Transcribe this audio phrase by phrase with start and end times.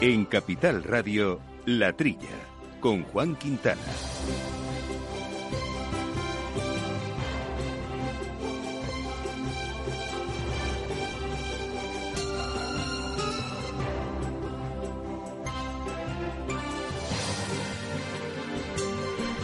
[0.00, 2.28] En Capital Radio, La Trilla,
[2.78, 3.82] con Juan Quintana.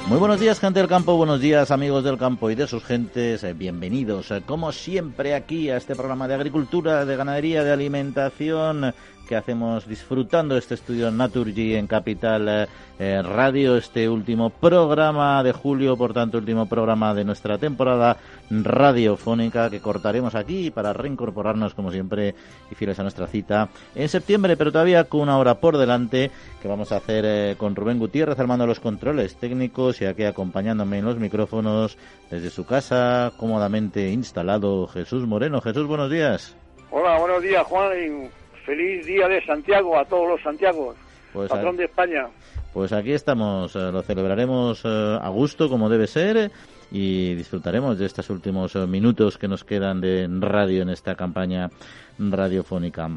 [0.07, 3.43] Muy buenos días, gente del campo, buenos días, amigos del campo y de sus gentes.
[3.43, 8.95] Eh, bienvenidos, eh, como siempre, aquí a este programa de agricultura, de ganadería, de alimentación
[9.27, 12.67] que hacemos disfrutando este estudio Naturgy en Capital eh,
[12.99, 18.17] eh, Radio, este último programa de julio, por tanto, último programa de nuestra temporada
[18.51, 22.35] radiofónica que cortaremos aquí para reincorporarnos, como siempre,
[22.71, 26.68] y fieles a nuestra cita en septiembre, pero todavía con una hora por delante que
[26.68, 31.04] vamos a hacer eh, con Rubén Gutiérrez armando los controles técnicos y aquí acompañándome en
[31.04, 31.99] los micrófonos
[32.31, 35.61] desde su casa, cómodamente instalado Jesús Moreno.
[35.61, 36.57] Jesús, buenos días.
[36.91, 38.31] Hola, buenos días, Juan.
[38.65, 40.97] Feliz día de Santiago a todos los Santiagos,
[41.33, 42.27] pues patrón de España.
[42.73, 46.51] Pues aquí estamos, eh, lo celebraremos eh, a gusto como debe ser
[46.91, 51.70] y disfrutaremos de estos últimos eh, minutos que nos quedan de radio en esta campaña
[52.19, 53.11] radiofónica.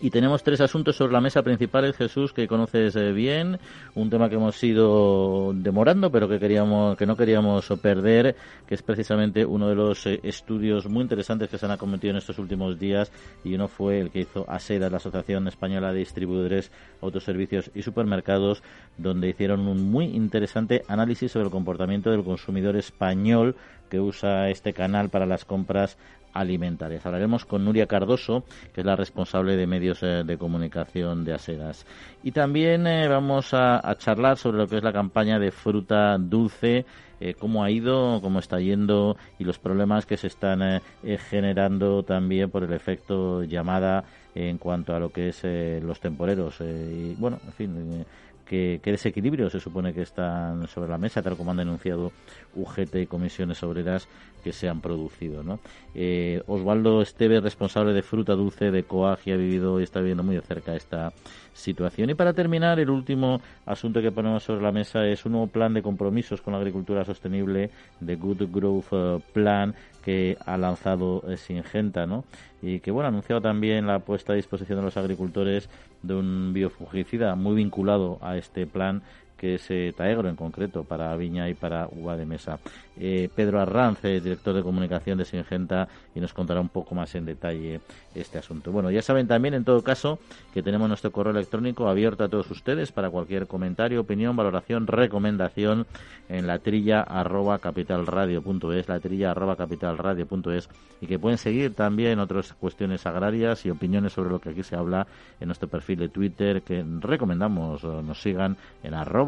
[0.00, 3.58] Y tenemos tres asuntos sobre la mesa principal, Jesús, que conoces eh, bien,
[3.96, 8.36] un tema que hemos ido demorando, pero que queríamos, que no queríamos perder,
[8.66, 12.18] que es precisamente uno de los eh, estudios muy interesantes que se han acometido en
[12.18, 13.10] estos últimos días,
[13.42, 16.70] y uno fue el que hizo ASEDA, la Asociación Española de Distribuidores,
[17.02, 18.62] Autoservicios y Supermercados,
[18.98, 23.56] donde hicieron un muy interesante análisis sobre el comportamiento del consumidor español
[23.88, 25.96] que usa este canal para las compras
[26.32, 27.04] alimentarias.
[27.04, 31.86] Hablaremos con Nuria Cardoso, que es la responsable de medios eh, de comunicación de Asedas.
[32.22, 36.84] Y también eh, vamos a, charlar sobre lo que es la campaña de fruta dulce,
[37.20, 40.80] eh, cómo ha ido, cómo está yendo y los problemas que se están
[41.28, 44.04] generando también por el efecto llamada
[44.34, 45.42] en cuanto a lo que es
[45.82, 46.60] los temporeros.
[46.60, 48.04] y bueno, en fin
[48.48, 52.12] qué, desequilibrios se supone que están sobre la mesa, tal como han denunciado
[52.54, 54.08] UGT y comisiones obreras
[54.42, 55.42] que se han producido.
[55.42, 55.60] ¿no?
[55.94, 60.36] Eh, Osvaldo Esteve, responsable de fruta dulce de COAG, ha vivido y está viviendo muy
[60.36, 61.12] de cerca esta
[61.52, 62.10] situación.
[62.10, 65.74] Y para terminar, el último asunto que ponemos sobre la mesa es un nuevo plan
[65.74, 67.70] de compromisos con la agricultura sostenible,
[68.00, 69.74] de Good Growth eh, Plan,
[70.08, 72.24] que ha lanzado eh, Singenta, ¿no?
[72.62, 75.68] Y que, bueno, ha anunciado también la puesta a disposición de los agricultores
[76.02, 79.02] de un biofugicida muy vinculado a este plan
[79.38, 82.58] que es eh, Taegro en concreto, para Viña y para Uva de Mesa.
[83.00, 87.24] Eh, Pedro Arranz, director de comunicación de Singenta, y nos contará un poco más en
[87.24, 87.80] detalle
[88.14, 88.72] este asunto.
[88.72, 90.18] Bueno, ya saben también, en todo caso,
[90.52, 95.86] que tenemos nuestro correo electrónico abierto a todos ustedes para cualquier comentario, opinión, valoración, recomendación
[96.28, 100.68] en la trilla arroba capitalradio.es, la trilla arroba capitalradio.es,
[101.00, 104.74] y que pueden seguir también otras cuestiones agrarias y opiniones sobre lo que aquí se
[104.74, 105.06] habla
[105.38, 109.27] en nuestro perfil de Twitter, que recomendamos nos sigan en arroba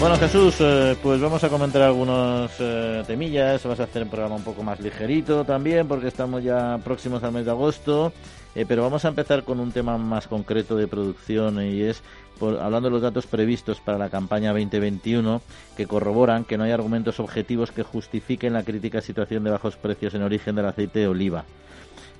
[0.00, 3.64] Bueno, Jesús, eh, pues vamos a comentar algunos eh, temillas.
[3.64, 7.32] Vas a hacer un programa un poco más ligerito también, porque estamos ya próximos al
[7.32, 8.12] mes de agosto.
[8.54, 12.00] Eh, pero vamos a empezar con un tema más concreto de producción y es
[12.40, 15.42] hablando de los datos previstos para la campaña 2021
[15.76, 20.14] que corroboran que no hay argumentos objetivos que justifiquen la crítica situación de bajos precios
[20.14, 21.44] en origen del aceite de oliva.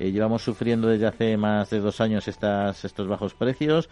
[0.00, 3.88] llevamos sufriendo desde hace más de dos años estas, estos bajos precios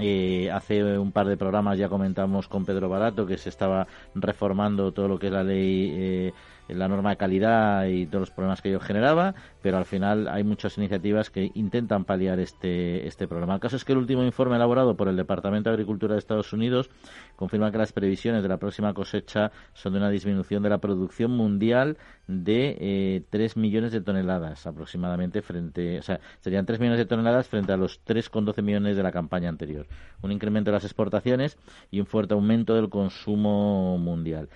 [0.00, 4.92] eh, hace un par de programas ya comentamos con Pedro Barato que se estaba reformando
[4.92, 6.32] todo lo que es la ley eh,
[6.68, 10.44] la norma de calidad y todos los problemas que ello generaba, pero al final hay
[10.44, 13.54] muchas iniciativas que intentan paliar este, este problema.
[13.54, 16.52] El caso es que el último informe elaborado por el Departamento de Agricultura de Estados
[16.52, 16.90] Unidos
[17.36, 21.30] confirma que las previsiones de la próxima cosecha son de una disminución de la producción
[21.30, 27.06] mundial de eh, 3 millones de toneladas aproximadamente frente, o sea, serían 3 millones de
[27.06, 29.86] toneladas frente a los 3,12 millones de la campaña anterior.
[30.22, 31.58] Un incremento de las exportaciones
[31.90, 34.48] y un fuerte aumento del consumo mundial.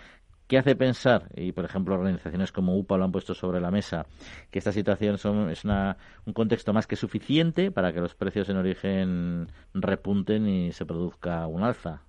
[0.48, 1.28] ¿Qué hace pensar?
[1.34, 4.06] Y, por ejemplo, organizaciones como UPA lo han puesto sobre la mesa,
[4.50, 5.96] que esta situación son, es una,
[6.26, 11.46] un contexto más que suficiente para que los precios en origen repunten y se produzca
[11.46, 12.02] un alza.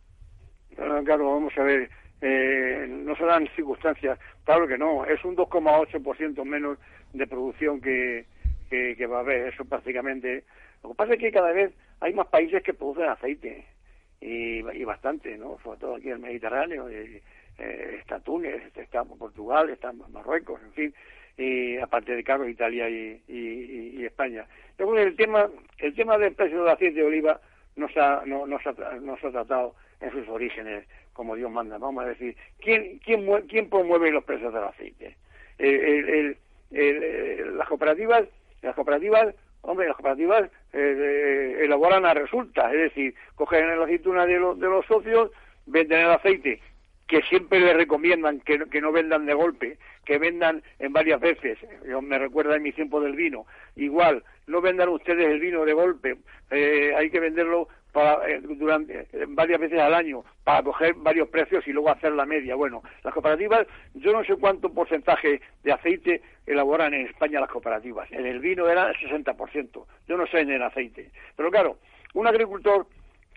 [0.76, 1.90] Claro, vamos a ver,
[2.22, 6.78] eh, no se dan circunstancias, claro que no, es un 2,8% menos
[7.14, 8.26] de producción que,
[8.70, 10.44] que, va a haber, eso prácticamente.
[10.82, 13.66] Lo que pasa es que cada vez hay más países que producen aceite,
[14.22, 15.58] y, y bastante, ¿no?
[15.64, 16.90] Sobre todo aquí en el Mediterráneo.
[16.90, 17.22] Y,
[17.58, 20.94] eh, está Túnez, está Portugal, está Marruecos, en fin,
[21.38, 24.46] y aparte de Carlos, Italia y, España.
[24.78, 27.40] El tema, el tema del precio del aceite de oliva
[27.76, 31.50] no se ha, no, se ha, no se ha tratado en sus orígenes como Dios
[31.50, 31.78] manda.
[31.78, 35.16] Vamos a decir, ¿quién, quién, quién promueve los precios del aceite?
[35.58, 36.38] El,
[36.72, 38.26] el, las cooperativas,
[38.62, 44.34] las cooperativas, hombre, las cooperativas eh, elaboran a resulta, es decir, cogen la aceituna de,
[44.34, 45.32] de los socios,
[45.66, 46.60] venden el aceite
[47.14, 51.60] que siempre le recomiendan que, no vendan de golpe, que vendan en varias veces.
[51.88, 53.46] Yo me recuerda en mi tiempo del vino.
[53.76, 56.18] Igual, no vendan ustedes el vino de golpe,
[56.50, 61.68] eh, hay que venderlo para, eh, durante varias veces al año para coger varios precios
[61.68, 62.56] y luego hacer la media.
[62.56, 68.12] Bueno, las cooperativas, yo no sé cuánto porcentaje de aceite elaboran en España las cooperativas.
[68.12, 71.12] En el vino era el 60%, yo no sé en el aceite.
[71.36, 71.78] Pero claro,
[72.16, 72.88] un agricultor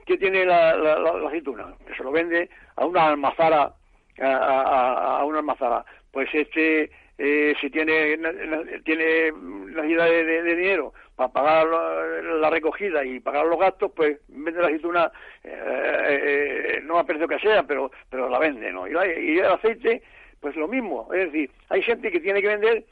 [0.06, 3.72] que tiene la, la, aceituna, que se lo vende a una almazara,
[4.20, 8.16] a, una almazara, pues este eh, si tiene
[8.84, 14.60] tiene necesidad de, de, dinero para pagar la, recogida y pagar los gastos, pues vende
[14.60, 15.10] la aceituna
[15.42, 18.86] eh, eh, no a precio que sea, pero pero la vende, ¿no?
[18.86, 20.02] Y, y, el aceite,
[20.40, 22.84] pues lo mismo, es decir, hay gente que tiene que vender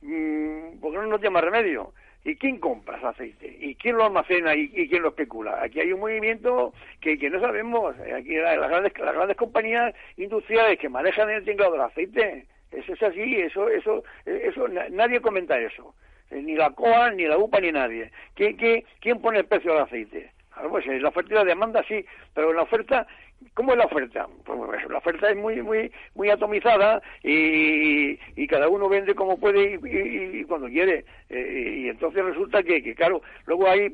[0.00, 1.92] mmm, porque no, no tiene más remedio
[2.24, 3.56] ¿Y quién compra ese aceite?
[3.60, 5.62] ¿Y quién lo almacena y, quién lo especula?
[5.62, 7.94] Aquí hay un movimiento que, no sabemos.
[8.00, 12.46] Aquí las grandes, las grandes compañías industriales que manejan el tinglado del aceite.
[12.72, 15.94] Eso es así, eso, eso, eso, nadie comenta eso.
[16.30, 18.10] Eh, ni la COA, ni la UPA, ni nadie.
[18.34, 18.56] ¿Quién,
[19.00, 20.33] quién pone el precio del aceite?
[20.54, 23.06] Claro, pues la oferta y demanda sí, pero la oferta
[23.52, 24.26] ¿Cómo es la oferta?
[24.44, 29.38] Pues, pues la oferta es muy muy muy atomizada y, y cada uno vende como
[29.38, 31.04] puede y, cuando quiere.
[31.28, 33.92] Eh, y entonces resulta que, que, claro, luego hay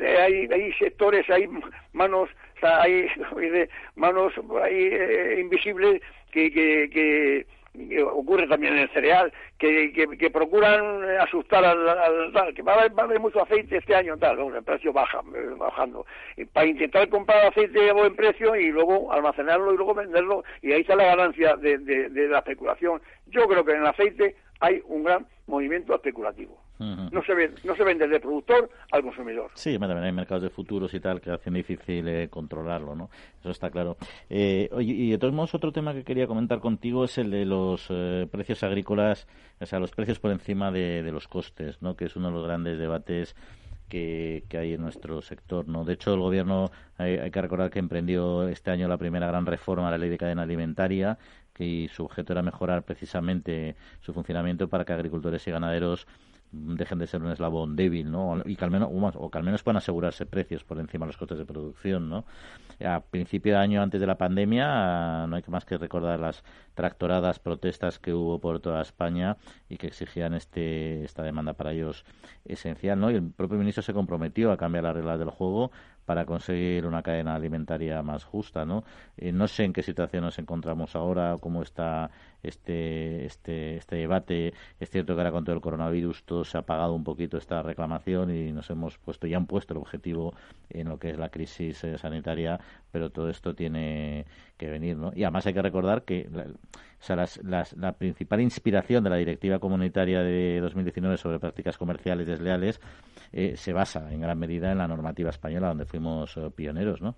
[0.00, 1.48] hay, hay sectores, hay
[1.92, 2.28] manos,
[2.62, 3.06] o hay
[3.96, 6.00] manos hay, eh, invisibles
[6.30, 7.46] que, que
[8.12, 13.20] ocurre también en el cereal, que, que, procuran asustar al, tal, que va a, haber,
[13.20, 16.06] mucho aceite este año, tal, el precio baja, eh, bajando,
[16.52, 20.82] para intentar comprar aceite a buen precio y luego almacenarlo y luego venderlo, y ahí
[20.82, 23.02] está la ganancia de, de la especulación.
[23.26, 27.76] Yo creo que en el aceite hay un gran movimiento especulativo no, se vende, no
[27.76, 29.50] se vende del productor al consumidor.
[29.54, 33.10] Sí, también hay mercados de futuros y tal que hacen difícil eh, controlarlo, ¿no?
[33.40, 33.96] Eso está claro.
[34.28, 37.86] Eh, y de todos modos, otro tema que quería comentar contigo es el de los
[37.90, 39.28] eh, precios agrícolas,
[39.60, 41.96] o sea, los precios por encima de, los costes, ¿no?
[41.96, 43.36] Que es uno de los grandes debates
[43.88, 45.68] que, hay en nuestro sector.
[45.68, 45.84] ¿no?
[45.84, 49.86] De hecho, el Gobierno, hay, que recordar que emprendió este año la primera gran reforma
[49.86, 51.18] de la ley de cadena alimentaria,
[51.52, 56.08] que su objeto era mejorar precisamente su funcionamiento para que agricultores y ganaderos
[56.54, 58.42] dejen de ser un eslabón débil, ¿no?
[58.44, 61.16] Y que al menos, o que al menos puedan asegurarse precios por encima de los
[61.16, 62.24] costes de producción, ¿no?
[62.84, 66.44] A principio de año, antes de la pandemia, no hay más que recordar las
[66.74, 69.36] tractoradas, protestas que hubo por toda España
[69.68, 72.04] y que exigían este, esta demanda para ellos
[72.44, 73.10] esencial, ¿no?
[73.10, 75.70] Y el propio ministro se comprometió a cambiar las reglas del juego
[76.04, 78.84] para conseguir una cadena alimentaria más justa, ¿no?
[79.16, 82.10] Eh, no sé en qué situación nos encontramos ahora, cómo está
[82.42, 84.52] este, este, este debate.
[84.78, 87.62] Es cierto que ahora con todo el coronavirus todo se ha apagado un poquito esta
[87.62, 90.34] reclamación y nos hemos puesto, ya han puesto el objetivo
[90.70, 92.60] en lo que es la crisis eh, sanitaria,
[92.92, 95.12] pero todo esto tiene que venir, ¿no?
[95.14, 96.28] Y además hay que recordar que
[97.08, 102.80] la principal inspiración de la Directiva Comunitaria de 2019 sobre prácticas comerciales desleales
[103.36, 107.16] eh, se basa en gran medida en la normativa española, donde fuimos eh, pioneros, ¿no?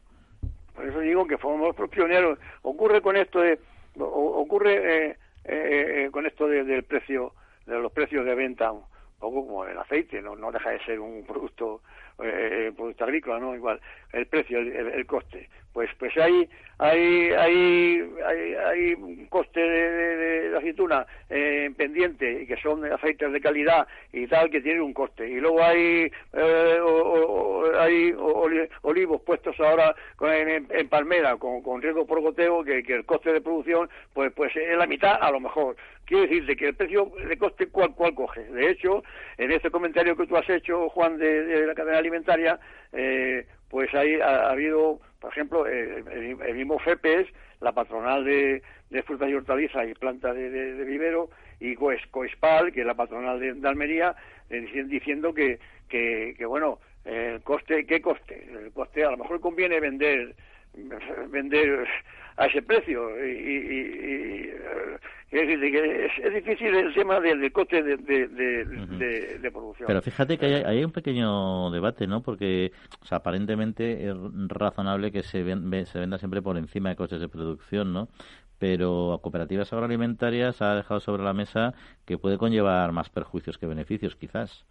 [0.75, 2.39] Por eso digo que fuimos pioneros.
[2.63, 3.59] Ocurre con esto de,
[3.99, 7.35] ocurre eh, con esto del precio,
[7.67, 8.73] de los precios de venta
[9.19, 11.83] poco como el aceite, no, no deja de ser un producto
[12.23, 13.55] eh, producto agrícola, ¿no?
[13.55, 13.81] Igual,
[14.13, 15.49] el precio, el, coste.
[15.73, 22.47] Pues pues hay hay hay hay, hay un coste de, de, aceituna eh, pendiente y
[22.47, 25.29] que son aceites de calidad y tal que tienen un coste.
[25.29, 26.79] Y luego hay eh,
[27.79, 28.15] hay
[28.83, 33.43] olivos puestos ahora en, palmera con, con riesgo por goteo que, que el coste de
[33.43, 35.77] producción pues pues es la mitad a lo mejor.
[36.07, 38.45] Quiere decir que el precio de coste cuál cuál coge.
[38.45, 39.03] De hecho,
[39.39, 42.59] en este comentario que tú has hecho, Juan, de, la cadena alimentaria,
[42.93, 47.29] eh, pues hay, ha, habido, por ejemplo, eh, el, mismo FEPES,
[47.61, 48.63] la patronal de,
[49.05, 54.15] frutas y hortalizas y plantas de, vivero, y Coespal, que es la patronal de, Almería,
[54.51, 55.59] eh, diciendo que,
[55.89, 58.49] que, que, bueno, el coste, ¿qué coste?
[58.53, 60.35] El coste, a lo mejor conviene vender
[61.29, 61.87] vender
[62.37, 64.51] a ese precio y,
[65.31, 69.87] es, es, difícil el tema del, coste de, de, producción.
[69.87, 72.23] Pero fíjate que hay, hay, un pequeño debate, ¿no?
[72.23, 72.73] Porque
[73.11, 74.15] aparentemente es
[74.49, 75.45] razonable que se,
[75.87, 78.09] se venda siempre por encima de costes de producción, ¿no?
[78.59, 81.75] pero a cooperativas agroalimentarias ha dejado sobre la mesa
[82.05, 84.65] que puede conllevar más perjuicios que beneficios, quizás.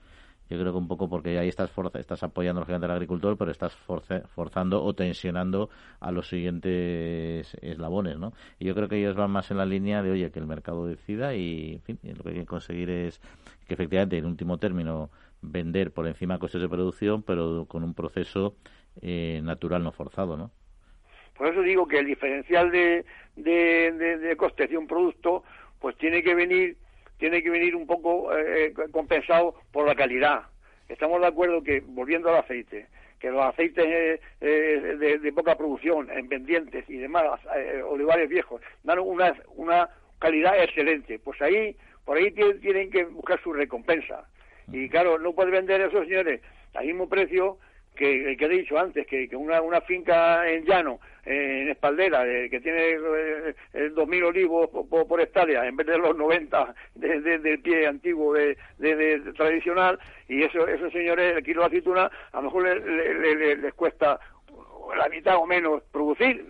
[0.50, 3.52] Yo creo que un poco porque ahí estás, forza, estás apoyando lógicamente al agricultor, pero
[3.52, 8.34] estás forzando o tensionando a los siguientes eslabones, ¿no?
[8.60, 10.86] Y yo creo que ellos van más en la línea de, oye, que el mercado
[10.86, 13.20] decida y, en fin, lo que hay que conseguir es
[13.68, 15.10] que efectivamente, en último término,
[15.42, 18.56] vender por encima costes de producción, pero con un proceso
[19.02, 20.52] eh, natural, no forzado, ¿no?
[21.36, 23.04] Por eso digo que el diferencial de,
[23.36, 25.44] de, de costes de un producto,
[25.80, 26.78] pues tiene que venir
[27.18, 30.44] tiene que venir un poco eh, eh, compensado por la calidad.
[30.90, 32.88] Estamos de acuerdo que, volviendo al aceite,
[33.20, 37.40] que los aceites eh, de, poca producción, en pendientes y demás,
[37.88, 41.18] olivares viejos, dan una, una calidad excelente.
[41.20, 44.28] Pues ahí, por ahí tienen, que buscar su recompensa.
[44.72, 46.42] Y claro, no puede vender esos señores
[46.74, 47.58] al mismo precio
[47.96, 52.90] que, que he dicho antes, que, una, una finca en llano en espaldera, que tiene
[52.92, 58.34] eh, eh, dos mil olivos por, hectárea, en vez de los 90 del pie antiguo
[58.34, 58.56] de,
[59.36, 59.98] tradicional,
[60.28, 64.20] y eso, esos señores, el kilo de aceituna, a lo mejor les cuesta
[64.96, 66.46] la mitad o menos producir,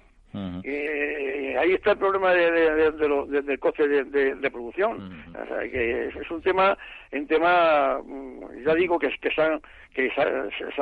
[0.63, 5.24] eh, ahí está el problema de, del coste de, producción.
[5.72, 6.77] que es, un tema,
[7.12, 9.60] un tema, mm, ya digo que, que, se,
[9.94, 10.12] que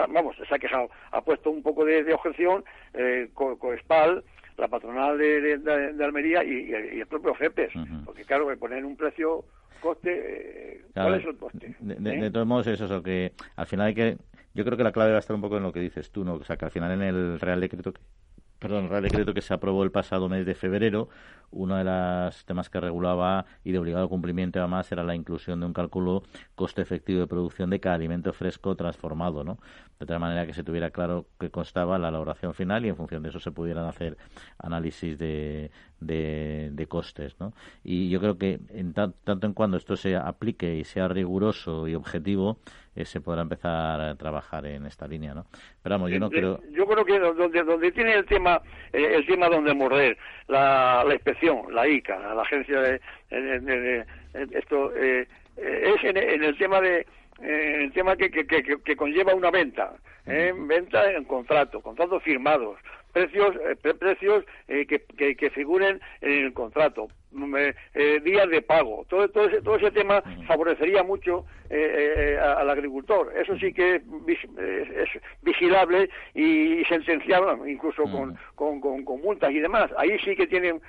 [0.09, 4.23] vamos, se ha quejado, ha puesto un poco de, objeción eh, Coespal,
[4.57, 7.73] la patronal de, Almería y, el propio FEPES,
[8.05, 9.45] porque claro, que poner un precio
[9.83, 11.75] coste, eh, ¿cuál es el coste?
[11.79, 14.17] De, todos modos, es eso, que al final hay que,
[14.53, 16.23] yo creo que la clave va a estar un poco en lo que dices tú,
[16.23, 16.35] ¿no?
[16.35, 17.93] O sea, que al final en el Real Decreto
[18.63, 21.09] perdón, Real Decreto que se aprobó el pasado mes de febrero,
[21.51, 25.65] uno de los temas que regulaba y de obligado cumplimiento además era la inclusión de
[25.65, 26.23] un cálculo
[26.55, 29.59] coste efectivo de producción de cada alimento fresco transformado, ¿no?
[29.99, 33.21] De tal manera que se tuviera claro que constaba la elaboración final y en función
[33.21, 34.17] de eso se pudieran hacer
[34.57, 37.53] análisis de, de, costes, ¿no?
[37.83, 41.95] Y yo creo que en tanto en cuando esto se aplique y sea riguroso y
[41.95, 42.59] objetivo,
[42.95, 45.45] eh, se podrá empezar a trabajar en esta línea, ¿no?
[45.81, 46.59] Pero vamos, yo no creo...
[46.71, 51.13] Yo creo que donde, donde tiene el tema, eh, el tema donde morder, la, la
[51.13, 54.05] inspección, la ICA, la agencia de...
[54.51, 57.05] esto eh, es en, el tema de
[57.41, 59.93] el tema que, que, que, que conlleva una venta,
[60.25, 62.77] venta en contrato, contratos firmados,
[63.13, 67.55] precios eh, precios eh, que, que, figuren en el contrato mm,
[67.93, 69.05] eh, días de pago.
[69.07, 73.33] Todo todo ese, todo ese tema favorecería mucho al agricultor.
[73.35, 74.01] Eso sí que es,
[75.41, 79.89] vigilable y sentenciable incluso con, con, con, multas y demás.
[79.97, 80.81] Ahí sí que tienen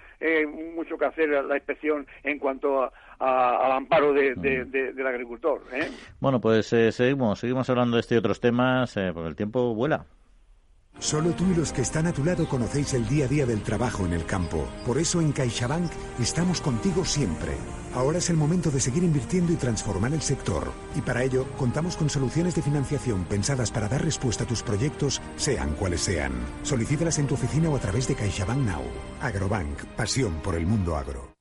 [0.74, 5.62] mucho que hacer la inspección en cuanto al amparo de, del agricultor
[6.18, 10.04] bueno pues seguimos seguimos hablando de este y otros temas porque el tiempo vuela
[10.98, 13.62] Solo tú y los que están a tu lado conocéis el día a día del
[13.62, 14.66] trabajo en el campo.
[14.86, 17.52] Por eso en CaixaBank estamos contigo siempre.
[17.94, 20.72] Ahora es el momento de seguir invirtiendo y transformar el sector.
[20.96, 25.20] Y para ello contamos con soluciones de financiación pensadas para dar respuesta a tus proyectos,
[25.36, 26.32] sean cuales sean.
[26.62, 28.82] Solicítalas en tu oficina o a través de CaixaBank Now.
[29.20, 31.34] Agrobank, pasión por el mundo agro.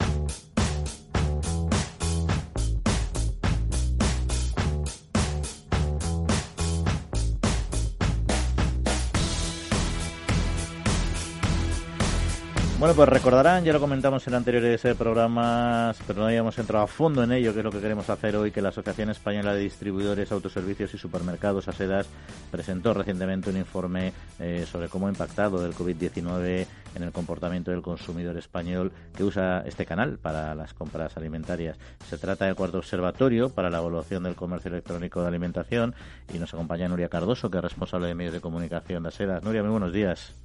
[12.83, 16.87] Bueno, pues recordarán, ya lo comentamos en anteriores eh, programas, pero no habíamos entrado a
[16.87, 19.61] fondo en ello, que es lo que queremos hacer hoy, que la Asociación Española de
[19.61, 22.09] Distribuidores, Autoservicios y Supermercados, ASEDAS,
[22.51, 27.81] presentó recientemente un informe eh, sobre cómo ha impactado el COVID-19 en el comportamiento del
[27.81, 31.77] consumidor español que usa este canal para las compras alimentarias.
[32.09, 35.95] Se trata del cuarto observatorio para la evaluación del comercio electrónico de alimentación
[36.33, 39.41] y nos acompaña Nuria Cardoso, que es responsable de medios de comunicación de ASEDAS.
[39.41, 40.35] Nuria, muy buenos días.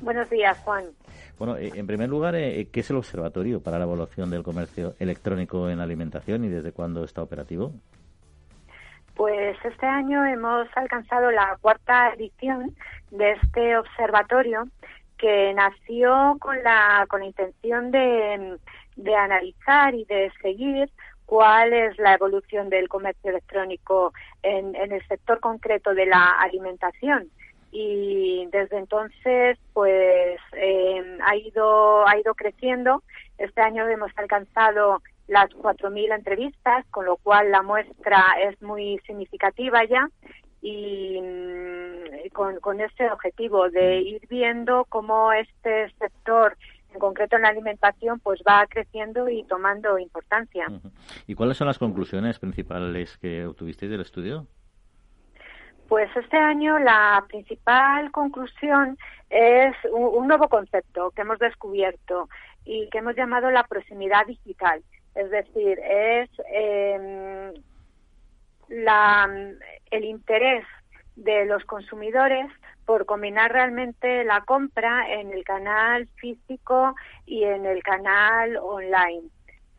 [0.00, 0.86] Buenos días, Juan.
[1.44, 4.94] Bueno, eh, en primer lugar, eh, ¿qué es el Observatorio para la Evaluación del Comercio
[5.00, 7.72] Electrónico en Alimentación y desde cuándo está operativo?
[9.16, 12.76] Pues este año hemos alcanzado la cuarta edición
[13.10, 14.68] de este observatorio
[15.18, 18.58] que nació con la, con la intención de,
[18.94, 20.92] de analizar y de seguir
[21.26, 24.12] cuál es la evolución del comercio electrónico
[24.44, 27.32] en, en el sector concreto de la alimentación
[27.72, 33.02] y desde entonces pues eh, ha ido ha ido creciendo
[33.38, 39.84] este año hemos alcanzado las 4.000 entrevistas con lo cual la muestra es muy significativa
[39.84, 40.08] ya
[40.60, 46.58] y mm, con, con ese objetivo de ir viendo cómo este sector
[46.92, 50.66] en concreto en la alimentación pues va creciendo y tomando importancia.
[51.26, 54.46] ¿Y cuáles son las conclusiones principales que obtuvisteis del estudio?
[55.88, 58.96] Pues este año la principal conclusión
[59.28, 62.28] es un, nuevo concepto que hemos descubierto
[62.64, 64.82] y que hemos llamado la proximidad digital.
[65.14, 67.52] Es decir, es em,
[69.90, 70.64] el interés
[71.16, 72.46] de los consumidores
[72.86, 76.94] por combinar realmente la compra en el canal físico
[77.26, 79.28] y en el canal online.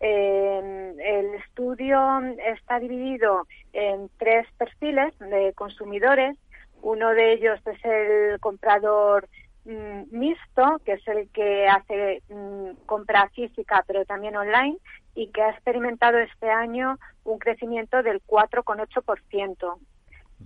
[0.05, 1.97] Eh, el estudio
[2.45, 6.35] está dividido en tres perfiles de consumidores.
[6.81, 9.29] Uno de ellos es el comprador
[9.63, 14.77] mm, mixto, que es el que hace mm, compra física pero también online
[15.15, 19.77] y que ha experimentado este año un crecimiento del 4,8%,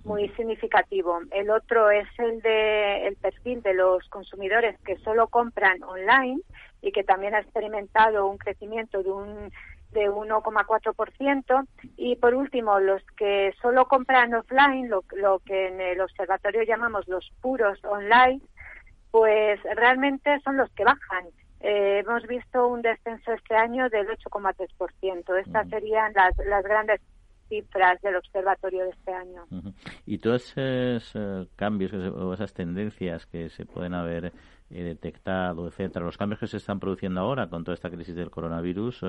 [0.04, 1.20] muy significativo.
[1.30, 6.40] El otro es el de el perfil de los consumidores que solo compran online
[6.82, 9.52] y que también ha experimentado un crecimiento de un
[9.92, 16.00] de 1,4% y por último los que solo compran offline, lo, lo que en el
[16.00, 18.40] observatorio llamamos los puros online,
[19.10, 21.24] pues realmente son los que bajan.
[21.60, 25.40] Eh, hemos visto un descenso este año del 8,3%.
[25.40, 27.00] Estas serían las, las grandes
[27.48, 29.44] cifras del observatorio de este año.
[30.06, 34.32] Y todos esos eh, cambios o esas tendencias que se pueden haber
[34.70, 38.30] eh, detectado, etcétera, los cambios que se están produciendo ahora con toda esta crisis del
[38.30, 39.02] coronavirus,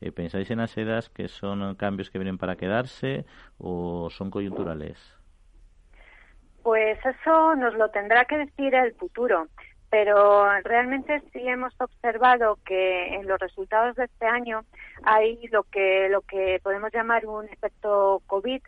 [0.00, 3.24] eh, ¿pensáis en ASEDAS que son cambios que vienen para quedarse
[3.58, 4.98] o son coyunturales?
[6.62, 9.48] Pues eso nos lo tendrá que decir el futuro
[9.94, 14.64] pero realmente sí hemos observado que en los resultados de este año
[15.04, 18.60] hay lo que lo que podemos llamar un efecto COVID.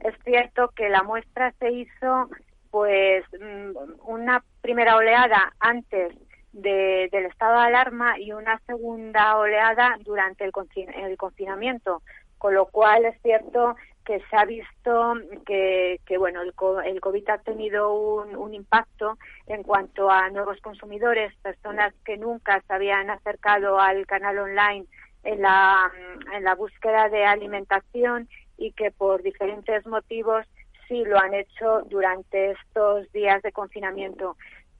[0.00, 2.28] Es cierto que la muestra se hizo
[2.72, 6.16] pues mm, una primera oleada antes
[6.50, 10.50] del estado de alarma y una segunda oleada durante el,
[10.96, 12.02] el confinamiento,
[12.38, 15.14] con lo cual es cierto que se ha visto
[15.46, 16.52] que, que bueno, el,
[16.86, 22.60] el, COVID ha tenido un, un, impacto en cuanto a nuevos consumidores, personas que nunca
[22.66, 24.86] se habían acercado al canal online
[25.24, 25.90] en la,
[26.34, 30.46] en la búsqueda de alimentación y que por diferentes motivos
[30.88, 34.36] sí lo han hecho durante estos días de confinamiento.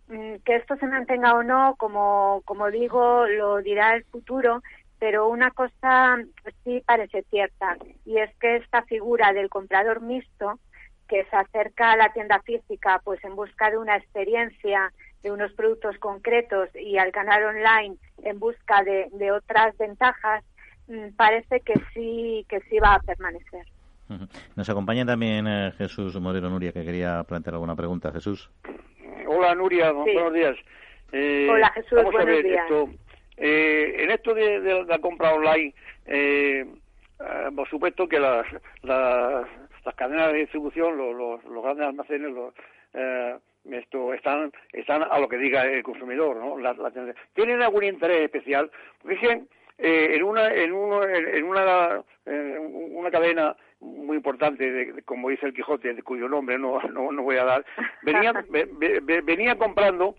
[0.08, 4.62] Mm, que esto se mantenga o no, como, como digo, lo dirá el futuro,
[5.02, 6.16] pero una cosa
[6.62, 10.60] sí parece cierta y es que esta figura del comprador mixto
[11.08, 14.92] que se acerca a la tienda física pues en busca de una experiencia
[15.24, 20.44] de unos productos concretos y al canal online en busca de, otras ventajas
[20.86, 23.66] mm, parece que sí que sí va a permanecer.
[24.54, 28.12] Nos acompaña también eh, Jesús Moreno Nuria que quería plantear alguna pregunta.
[28.12, 28.52] Jesús.
[29.26, 30.56] Hola Nuria, buenos días.
[31.10, 32.70] Eh, Hola Jesús, buenos días.
[33.44, 35.74] Eh, en esto de, la compra online,
[36.06, 36.64] eh,
[37.18, 38.46] eh, por supuesto que las,
[38.82, 39.48] las,
[39.96, 42.54] cadenas de distribución, los, los, grandes almacenes, los,
[43.64, 46.56] esto están están a lo que diga el consumidor, ¿no?
[47.34, 48.70] ¿Tienen algún interés especial?
[49.00, 49.40] Porque es
[49.78, 56.02] en una en, uno, en una una cadena muy importante, como dice el Quijote, de
[56.04, 57.66] cuyo nombre no, no, no voy a dar,
[58.02, 58.32] venía,
[59.24, 60.14] venía comprando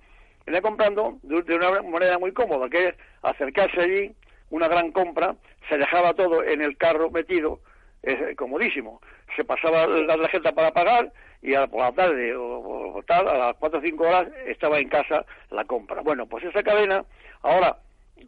[0.46, 4.16] venía comprando de, una moneda muy cómoda, que es acercarse allí,
[4.50, 5.36] una gran compra,
[5.70, 7.60] se dejaba todo en el carro metido,
[8.04, 9.02] es comodísimo.
[9.36, 13.56] Se pasaba la tarjeta para pagar y a, por la tarde o, tal, a las
[13.58, 16.02] 4 o 5 horas estaba en casa la compra.
[16.02, 17.04] Bueno, pues esa cadena,
[17.42, 17.78] ahora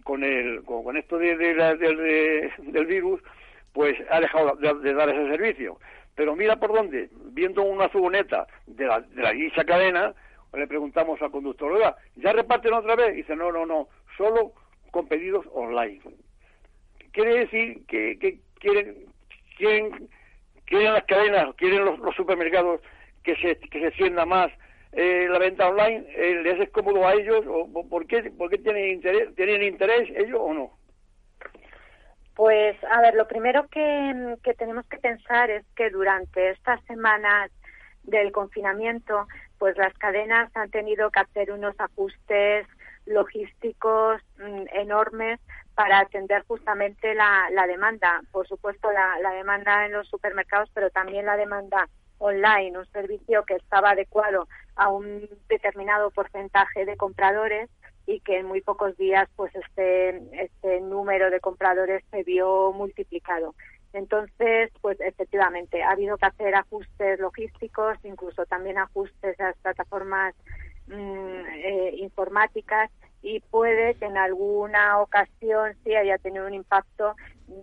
[0.04, 3.22] con el con, esto de, del virus,
[3.74, 5.78] pues ha dejado de, dar ese servicio.
[6.16, 10.14] Pero mira por dónde, viendo una furgoneta de la, de la dicha cadena,
[10.58, 13.14] le preguntamos al conductor, oiga, ¿ya reparten otra vez?
[13.14, 13.88] Y dice, no, no, no,
[14.18, 14.54] solo
[14.92, 16.02] con pedidos online.
[17.12, 19.06] Quiere decir que, que quieren,
[19.58, 20.10] quieren,
[20.66, 22.82] quieren las cadenas, quieren los, supermercados
[23.24, 24.52] que se, que se extienda más
[24.92, 27.44] eh, la venta online, eh, ¿les es cómodo a ellos?
[27.48, 30.72] O, ¿por, qué, ¿Por qué tienen interés, tienen interés ellos o no?
[32.36, 37.52] Pues, a ver, lo primero que, que tenemos que pensar es que durante estas semanas
[38.08, 42.68] del confinamiento, pues las cadenas han tenido que hacer unos ajustes
[43.06, 45.40] logísticos mm, enormes
[45.76, 48.22] para atender justamente la, demanda.
[48.32, 51.88] Por supuesto, la, la, demanda en los supermercados, pero también la demanda
[52.18, 57.70] online, un servicio que estaba adecuado a un determinado porcentaje de compradores
[58.08, 63.56] y que en muy pocos días pues este, este número de compradores se vio multiplicado.
[63.96, 70.36] Entonces, pues efectivamente, ha habido que hacer ajustes logísticos, incluso también ajustes a las plataformas
[70.88, 77.16] mm, eh, informáticas y puede que en alguna ocasión sí haya tenido un impacto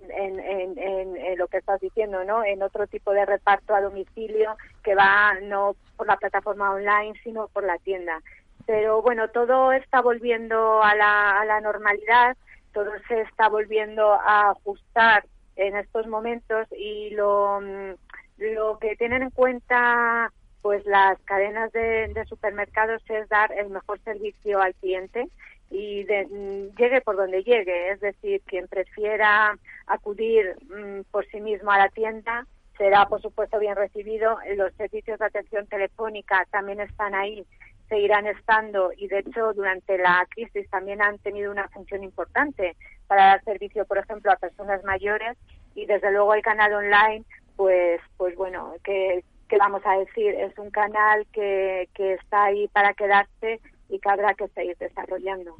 [0.09, 2.45] en, lo que estás diciendo, ¿no?
[2.45, 7.49] En otro tipo de reparto a domicilio que va no por la plataforma online, sino
[7.49, 8.23] por la tienda.
[8.65, 12.37] Pero bueno, todo está volviendo a la normalidad,
[12.73, 15.25] todo se está volviendo a ajustar
[15.57, 17.95] en estos momentos y lo, mm,
[18.39, 24.61] lo que tienen en cuenta pues las cadenas de, supermercados es dar el mejor servicio
[24.61, 25.29] al cliente
[25.71, 31.71] y mm, llegue por donde llegue, es decir, quien prefiera acudir mm, por sí mismo
[31.73, 32.47] a la tienda
[32.79, 34.39] será, por supuesto, bien recibido.
[34.57, 37.45] Los servicios de atención telefónica también están ahí
[37.89, 42.75] seguirán estando y de hecho durante la crisis también han tenido una función importante
[43.07, 45.37] para dar servicio, por ejemplo, a personas mayores
[45.75, 47.25] y desde luego el canal online,
[47.57, 49.25] pues, pues bueno, que,
[49.59, 53.61] vamos a decir, es un canal que, que está ahí para quedarse
[53.93, 55.55] y que habrá que seguir desarrollando.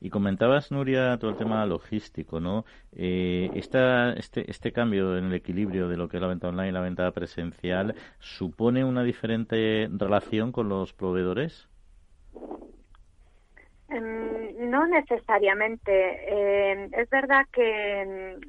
[0.00, 2.64] Y comentabas, Nuria, todo el tema logístico, ¿no?
[2.92, 6.70] Eh, esta, este, este cambio en el equilibrio de lo que es la venta online
[6.70, 11.68] y la venta presencial, ¿supone una diferente relación con los proveedores?
[13.94, 15.92] Em, no necesariamente.
[15.92, 18.40] Em, es verdad que em,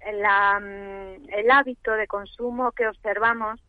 [0.00, 3.60] el hábito de consumo que observamos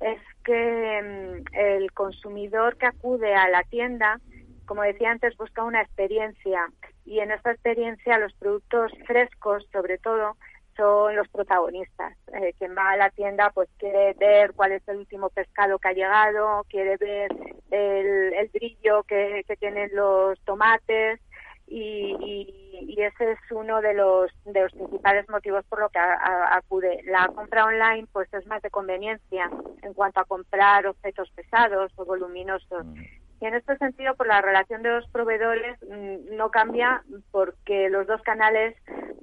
[0.00, 4.20] es que el consumidor que acude a la tienda,
[4.66, 6.68] como decía antes, busca una experiencia
[7.04, 10.36] y en esta experiencia los productos frescos, sobre todo,
[10.78, 12.16] son los protagonistas.
[12.32, 15.88] Eh, quien va a la tienda pues quiere ver cuál es el último pescado que
[15.88, 17.30] ha llegado, quiere ver
[17.70, 21.20] el, brillo que, tienen los tomates
[21.66, 22.64] y,
[22.96, 27.00] ese es uno de los, de los principales motivos por lo que acude.
[27.04, 29.48] La compra online pues es más de conveniencia
[29.82, 32.84] en cuanto a comprar objetos pesados o voluminosos.
[32.84, 33.02] Mm.
[33.40, 38.06] Y en este sentido, por la relación de los proveedores mm, no cambia porque los
[38.06, 38.74] dos canales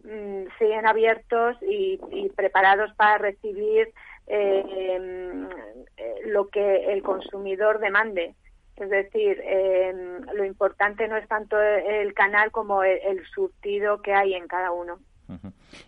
[0.04, 2.00] mm, siguen abiertos y,
[2.36, 3.90] preparados para recibir
[4.28, 5.48] eh,
[6.26, 8.36] lo que el consumidor demande.
[8.78, 14.34] Es decir, em, lo importante no es tanto el canal como el, surtido que hay
[14.34, 15.00] en cada uno.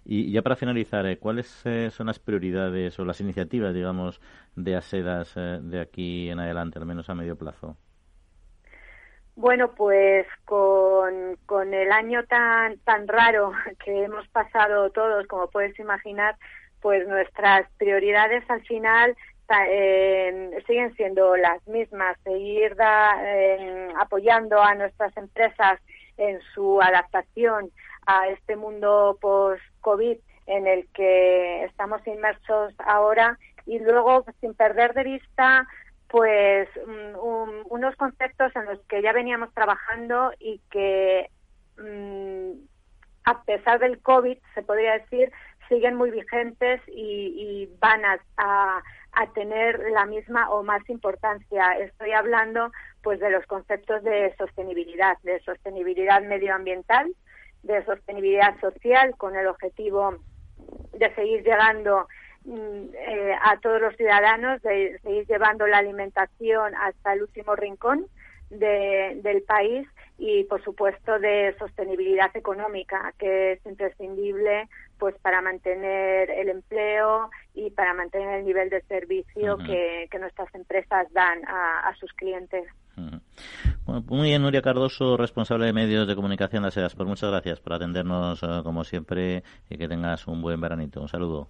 [0.04, 4.20] Y ya para finalizar, eh, ¿cuáles eh, son las prioridades o las iniciativas, digamos,
[4.56, 7.78] de ASEDAS de aquí en adelante, al menos a medio plazo?
[9.38, 13.52] Bueno, pues con, con el año tan, tan raro
[13.86, 16.36] que hemos pasado todos, como puedes imaginar,
[16.82, 19.16] pues nuestras prioridades al final
[20.66, 22.76] siguen siendo las mismas, seguir
[24.00, 25.80] apoyando a nuestras empresas
[26.18, 27.70] en su adaptación
[28.08, 35.04] a este mundo post-COVID en el que estamos inmersos ahora y luego sin perder de
[35.04, 35.68] vista
[36.10, 36.70] pues
[37.70, 41.30] unos conceptos en los que ya veníamos trabajando y que
[41.78, 42.52] mm,
[43.26, 45.32] a pesar del COVID, se podría decir,
[45.68, 51.74] siguen muy vigentes y, van a, a, tener la misma o más importancia.
[51.80, 57.14] Estoy hablando pues de los conceptos de sostenibilidad, de sostenibilidad medioambiental,
[57.64, 60.18] de sostenibilidad social con el objetivo
[60.94, 62.17] de seguir llegando Mm,
[62.50, 68.08] eh, a todos los ciudadanos de seguir llevando la alimentación hasta el último rincón
[68.50, 69.86] del país
[70.18, 77.70] y por supuesto de sostenibilidad económica que es imprescindible pues para mantener el empleo y
[77.72, 82.64] para mantener el nivel de servicio que, nuestras empresas dan a, sus clientes.
[83.86, 86.96] muy bien, Nuria Cardoso, responsable de medios de comunicación de ASEAS.
[86.96, 91.02] Pues muchas gracias por atendernos eh, como siempre y que tengas un buen veranito.
[91.02, 91.50] Un saludo.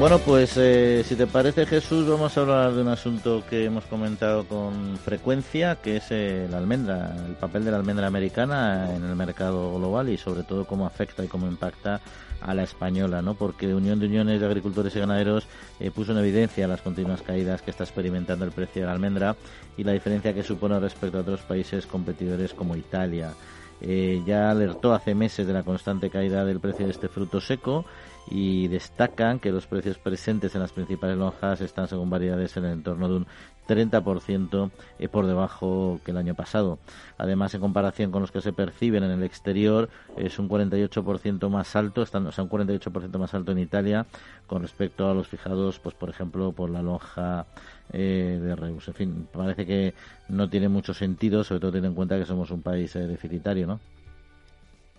[0.00, 3.84] Bueno, pues eh, si te parece Jesús, vamos a hablar de un asunto que hemos
[3.84, 9.04] comentado con frecuencia, que es eh, la almendra, el papel de la almendra americana en
[9.04, 12.00] el mercado global y sobre todo cómo afecta y cómo impacta
[12.42, 13.34] a la española, ¿no?
[13.34, 15.46] Porque Unión de Uniones de Agricultores y Ganaderos
[15.80, 19.36] eh, puso en evidencia las continuas caídas que está experimentando el precio de la almendra
[19.76, 23.32] y la diferencia que supone respecto a otros países competidores como Italia.
[23.80, 27.84] ya alertó hace meses de la constante caída del precio de este fruto seco
[28.30, 32.72] y destacan que los precios presentes en las principales lonjas están según variedades en el
[32.72, 33.26] entorno de un
[33.68, 36.78] 30% eh, por debajo que el año pasado.
[37.18, 41.76] Además, en comparación con los que se perciben en el exterior, es un 48% más
[41.76, 44.06] alto, están, o sea, un 48% más alto en Italia
[44.46, 47.46] con respecto a los fijados, pues por ejemplo, por la lonja
[47.92, 48.88] eh, de Reus.
[48.88, 49.94] En fin, parece que
[50.28, 53.66] no tiene mucho sentido, sobre todo teniendo en cuenta que somos un país eh, deficitario,
[53.66, 53.80] ¿no?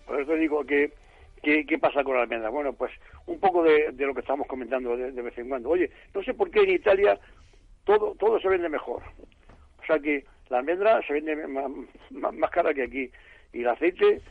[0.06, 0.92] Por eso digo que
[1.46, 2.48] ¿Qué, pasa con la almendra?
[2.48, 2.90] Bueno, pues
[3.26, 5.70] un poco de, lo que estamos comentando de, vez en cuando.
[5.70, 7.20] Oye, no sé por qué en Italia
[7.84, 9.04] todo todo se vende mejor.
[9.80, 11.36] O sea que la almendra se vende
[12.10, 13.10] más, cara que aquí.
[13.52, 14.22] Y el aceite,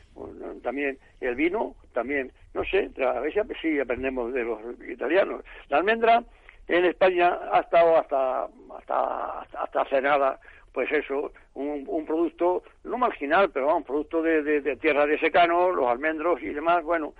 [0.61, 5.45] también el vino, también, no sé, a veces sí aprendemos de los italianos.
[5.69, 6.21] La almendra
[6.67, 10.37] en España ha estado hasta hasta hasta nada
[10.75, 15.71] pues eso, un, un producto, no marginal, pero un producto de, de, tierra de secano,
[15.71, 17.13] los almendros y demás, bueno,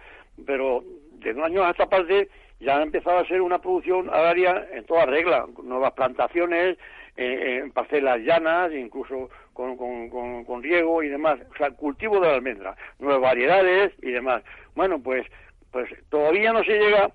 [0.46, 2.28] pero de un año a esta parte
[2.60, 6.78] ya ha empezado a ser una producción agraria en toda regla, nuevas plantaciones,
[7.16, 12.28] eh, en parcelas llanas, incluso con, con, con, riego y demás, o sea, cultivo de
[12.28, 14.44] la almendra, nuevas variedades y demás.
[14.76, 15.26] Bueno, pues,
[15.72, 17.10] pues todavía no se llega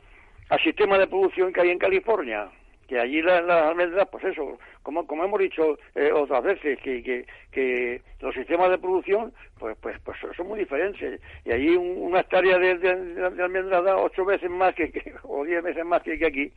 [0.49, 2.49] al sistema de producción que hay en California,
[2.91, 7.27] que allí las, almendras, pues eso, como, como hemos dicho eh, otras veces, que, que,
[7.51, 11.21] que, los sistemas de producción, pues, pues, pues son muy diferentes.
[11.45, 14.91] Y allí una hectárea de, de, almendras da ocho veces más que,
[15.25, 16.53] o diez veces más que, aquí.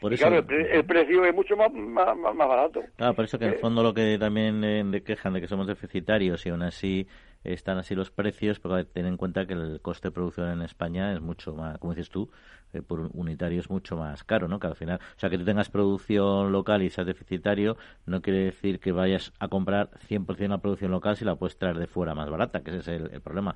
[0.00, 2.82] Por eso, claro, el, precio es mucho más, más, más, barato.
[2.96, 5.46] Claro, por eso que en el eh, fondo lo que también eh, quejan de que
[5.46, 7.06] somos deficitarios y aún así
[7.44, 11.12] están así los precios, pero ten en cuenta que el coste de producción en España
[11.12, 12.30] es mucho más, como dices tú,
[12.72, 14.60] eh, por unitario es mucho más caro, ¿no?
[14.60, 17.76] Que al final, o sea, que tú tengas producción local y seas deficitario,
[18.06, 21.78] no quiere decir que vayas a comprar 100% la producción local si la puedes traer
[21.78, 23.54] de fuera más barata, que ese es el, problema.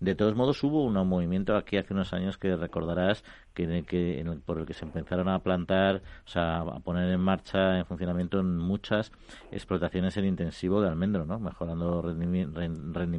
[0.00, 4.58] De todos modos, hubo un movimiento aquí hace unos años que recordarás que, que por
[4.58, 8.58] el que se empezaron a plantar, o sea, a poner en marcha, en funcionamiento en
[8.58, 9.12] muchas
[9.52, 11.38] explotaciones en intensivo de almendro, ¿no?
[11.38, 12.02] Mejorando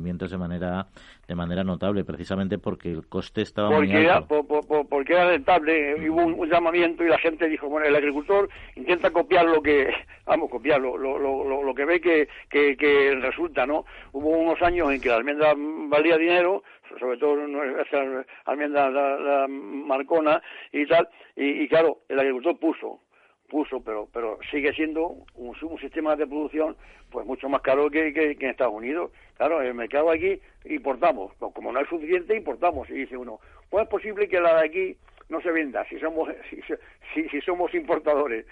[0.07, 0.87] rendimientos de manera
[1.27, 4.45] de manera notable, precisamente porque el coste estaba porque muy alto.
[4.89, 9.45] porque era rentable, hubo un, llamamiento y la gente dijo, bueno, el agricultor intenta copiar
[9.45, 9.93] lo que,
[10.25, 13.85] vamos, copiar lo, lo, lo, lo que ve que, que, que, resulta, ¿no?
[14.13, 16.63] Hubo unos años en que la almendra valía dinero,
[16.97, 17.35] sobre todo
[17.81, 20.41] esa almendra la, marcona
[20.71, 23.01] y tal, y, y claro, el agricultor puso,
[23.47, 26.75] puso, pero pero sigue siendo un, un sistema de producción
[27.09, 29.11] pues mucho más caro que, que, en Estados Unidos.
[29.37, 33.39] Claro, en el mercado aquí importamos, pues, como no es suficiente importamos y dice uno,
[33.69, 34.97] pues es posible que la de aquí
[35.29, 36.29] no se venda si somos
[37.13, 38.45] si, si, somos importadores,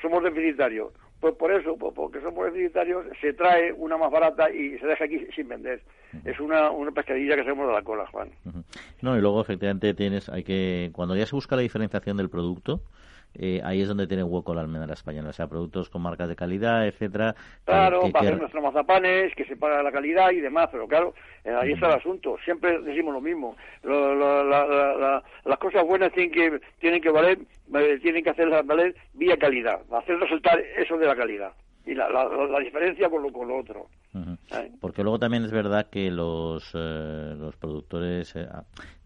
[0.00, 0.92] somos deficitarios.
[1.18, 5.04] Pues por eso, pues porque somos deficitarios, se trae una más barata y se deja
[5.04, 5.80] aquí sin vender.
[6.26, 8.30] Es una, una pescadilla que hacemos de la cola, Juan.
[9.00, 12.82] No, y luego efectivamente tienes, hay que, cuando ya se busca la diferenciación del producto,
[13.34, 16.36] eh, ahí es donde tiene hueco la almendra española, o sea, productos con marcas de
[16.36, 17.34] calidad, etcétera.
[17.64, 21.54] Claro, para hacer nuestros mazapanes, que se paga la calidad y demás, pero claro, eh,
[21.54, 22.36] ahí está el asunto.
[22.44, 23.56] Siempre decimos lo mismo.
[23.82, 27.38] las cosas buenas tienen que tienen que valer,
[27.74, 31.52] eh, tienen que hacerlas valer vía calidad, hacer resultar eso de la calidad
[31.86, 32.08] y la,
[32.62, 33.86] diferencia con lo, con lo otro.
[34.80, 38.34] Porque luego también es verdad que los, los productores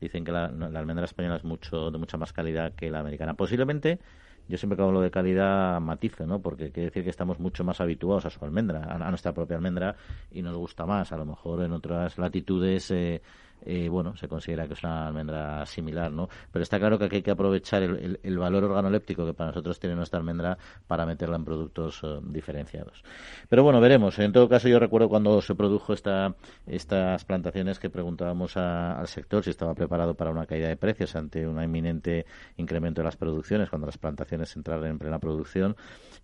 [0.01, 3.35] dicen que la, la, almendra española es mucho de mucha más calidad que la americana.
[3.35, 3.99] Posiblemente
[4.51, 6.41] yo siempre que hablo de calidad matizo, ¿no?
[6.41, 9.95] Porque quiere decir que estamos mucho más habituados a su almendra, a, nuestra propia almendra,
[10.33, 11.13] y nos gusta más.
[11.13, 13.23] A lo mejor en otras latitudes eh,
[13.65, 16.29] eh, bueno, se considera que es una almendra similar, ¿no?
[16.53, 19.97] Pero está claro que aquí hay que aprovechar el, valor organoléptico que para nosotros tiene
[19.97, 23.03] nuestra almendra para meterla en productos eh, diferenciados.
[23.49, 24.19] Pero bueno, veremos.
[24.19, 26.35] En todo caso, yo recuerdo cuando se produjo esta,
[26.67, 31.47] estas plantaciones que preguntábamos al sector si estaba preparado para una caída de precios ante
[31.47, 35.77] un inminente incremento de las producciones, cuando las plantaciones entraron en plena producción,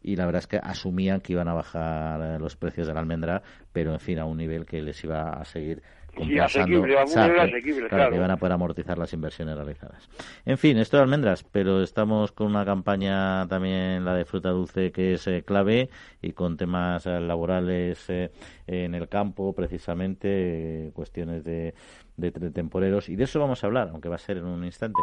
[0.03, 3.01] y la verdad es que asumían que iban a bajar eh, los precios de la
[3.01, 5.83] almendra, pero en fin, a un nivel que les iba a seguir
[6.25, 10.09] Sí, asequible, asequible, claro, Que van a poder amortizar las inversiones realizadas.
[10.45, 14.93] En fin, esto de almendras, pero estamos con una campaña también, la de fruta dulce,
[14.93, 15.91] que es eh, clave
[16.23, 18.31] y con temas eh, laborales eh,
[18.67, 21.75] en el campo, precisamente, cuestiones de,
[22.17, 23.09] de temporeros.
[23.09, 25.03] Y de eso vamos a hablar, aunque va a ser en un instante.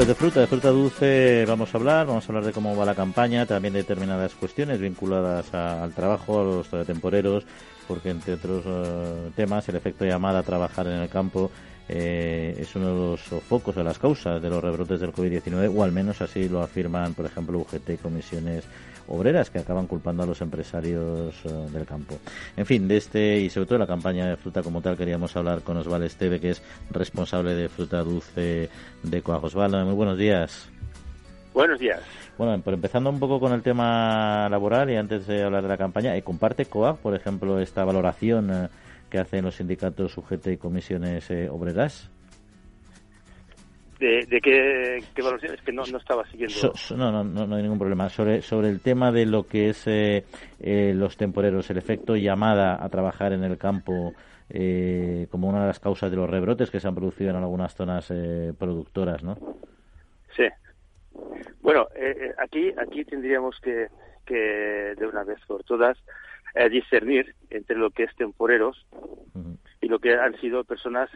[0.00, 2.86] Pues de fruta, de fruta dulce vamos a hablar, vamos a hablar de cómo va
[2.86, 7.44] la campaña, también de determinadas cuestiones vinculadas al trabajo, a los temporeros,
[7.86, 11.50] porque entre otros eh, temas el efecto llamada a trabajar en el campo
[11.86, 15.84] eh, es uno de los focos de las causas de los rebrotes del COVID-19, o
[15.84, 18.64] al menos así lo afirman, por ejemplo, UGT comisiones
[19.08, 22.18] obreras que acaban culpando a los empresarios eh, del campo.
[22.56, 25.34] En fin, de este y sobre todo de la campaña de fruta como tal, queríamos
[25.36, 28.68] hablar con Osvaldo Esteve, que es responsable de fruta dulce
[29.02, 29.44] de Coag.
[29.44, 30.68] Osvaldo, muy buenos días.
[31.52, 32.00] Buenos días.
[32.38, 35.76] Bueno, pero empezando un poco con el tema laboral y antes de hablar de la
[35.76, 38.68] campaña, ¿eh, ¿comparte COAG, por ejemplo, esta valoración eh,
[39.10, 42.10] que hacen los sindicatos UGT y comisiones obreras?
[44.00, 46.72] ¿De, qué, Es que no, estaba siguiendo.
[46.96, 48.08] no, no, no, hay ningún problema.
[48.08, 50.24] Sobre, sobre el tema de lo que es eh,
[50.58, 54.14] eh, los temporeros, el efecto llamada a trabajar en el campo
[54.48, 57.74] eh, como una de las causas de los rebrotes que se han producido en algunas
[57.74, 58.10] zonas
[58.58, 59.36] productoras, ¿no?
[60.34, 60.48] Sí.
[61.60, 61.86] Bueno,
[62.38, 63.88] aquí, aquí tendríamos que,
[64.24, 65.98] que, de una vez por todas,
[66.70, 68.86] discernir entre lo que es temporeros
[69.82, 71.10] y lo que han sido personas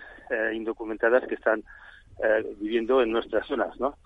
[0.52, 1.64] indocumentadas que están
[2.22, 3.96] eh, viviendo en nuestras zonas, ¿no?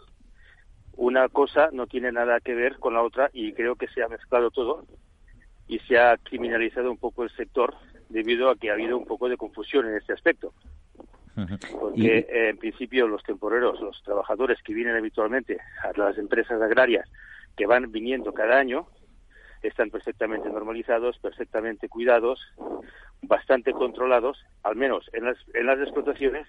[0.96, 4.08] Una cosa no tiene nada que ver con la otra y creo que se ha
[4.08, 4.84] mezclado todo
[5.68, 7.74] y se ha criminalizado un poco el sector
[8.08, 10.52] debido a que ha habido un poco de confusión en este aspecto.
[11.78, 17.08] Porque eh, en principio los temporeros, los trabajadores que vienen habitualmente a las empresas agrarias
[17.56, 18.88] que van viniendo cada año,
[19.62, 22.40] están perfectamente normalizados, perfectamente cuidados,
[23.22, 26.46] bastante controlados, al menos en las, en las explotaciones,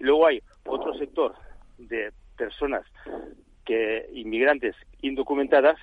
[0.00, 1.34] y luego hay otro sector
[1.78, 2.84] de personas
[3.64, 5.78] que inmigrantes indocumentadas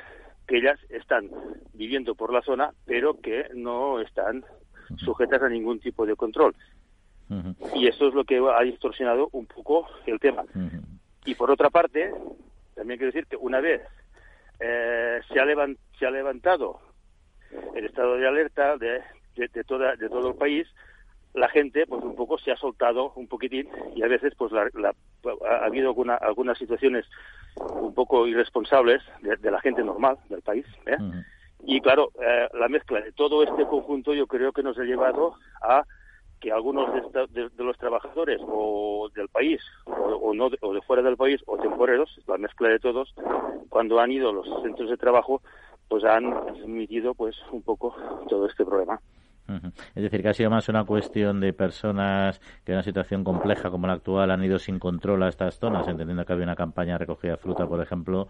[0.47, 1.29] que ellas están
[1.73, 4.43] viviendo por la zona pero que no están
[4.97, 6.55] sujetas a ningún tipo de control.
[7.75, 10.45] Y eso es lo que ha distorsionado un poco el tema.
[11.25, 12.11] Y por otra parte,
[12.73, 13.81] también quiero decir que una vez
[14.59, 15.45] eh, se, ha
[15.99, 16.79] se ha levantado
[17.75, 19.01] el estado de alerta de,
[19.35, 20.67] de, toda, de todo el país,
[21.33, 24.63] la gente pues un poco se ha soltado un poquitín y a veces pues la,
[24.63, 27.05] ha habido alguna, algunas situaciones
[27.55, 30.97] un poco irresponsables de, la gente normal del país ¿eh?
[31.63, 35.35] y claro eh, la mezcla de todo este conjunto yo creo que nos ha llevado
[35.61, 35.83] a
[36.39, 36.87] que algunos
[37.31, 42.19] de, los trabajadores o del país o, no o de fuera del país o temporeros
[42.27, 43.13] la mezcla de todos
[43.69, 45.41] cuando han ido a los centros de trabajo
[45.87, 47.95] pues han admitido pues un poco
[48.29, 48.99] todo este problema
[49.95, 53.69] es decir, que ha sido más una cuestión de personas que en una situación compleja
[53.69, 56.93] como la actual han ido sin control a estas zonas, entendiendo que había una campaña
[56.93, 58.27] de recogida de fruta, por ejemplo,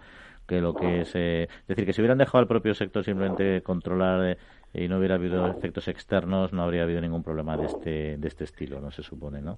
[0.48, 1.12] que lo que es...
[1.16, 4.38] Eh, decir, que si hubieran dejado al propio sector simplemente controlar eh,
[4.74, 8.44] y no hubiera habido efectos externos, no habría habido ningún problema de este, de este
[8.44, 9.58] estilo, no se supone, ¿no?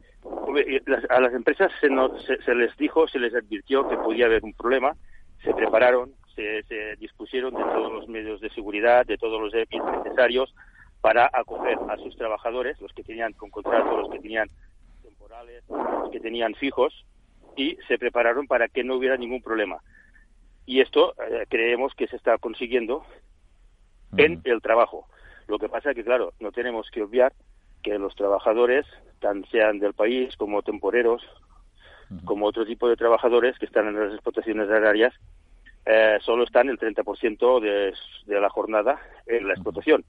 [1.09, 1.89] A las empresas se,
[2.43, 4.93] se, les dijo, se les advirtió que podía haber un problema,
[5.43, 9.81] se prepararon, se, se dispusieron de todos los medios de seguridad, de todos los EPIs
[10.03, 10.53] necesarios,
[11.01, 14.49] para acoger a sus trabajadores, los que tenían con contrato, los que tenían
[15.01, 17.05] temporales, los que tenían fijos,
[17.55, 19.79] y se prepararon para que no hubiera ningún problema.
[20.65, 23.03] Y esto eh, creemos que se está consiguiendo
[24.17, 25.07] en el trabajo.
[25.47, 27.33] Lo que pasa es que, claro, no tenemos que obviar
[27.81, 28.85] que los trabajadores,
[29.19, 31.23] tan sean del país como temporeros,
[32.25, 35.13] como otro tipo de trabajadores que están en las explotaciones agrarias,
[35.85, 37.93] eh, solo están el 30% de,
[38.25, 40.03] de la jornada en la explotación.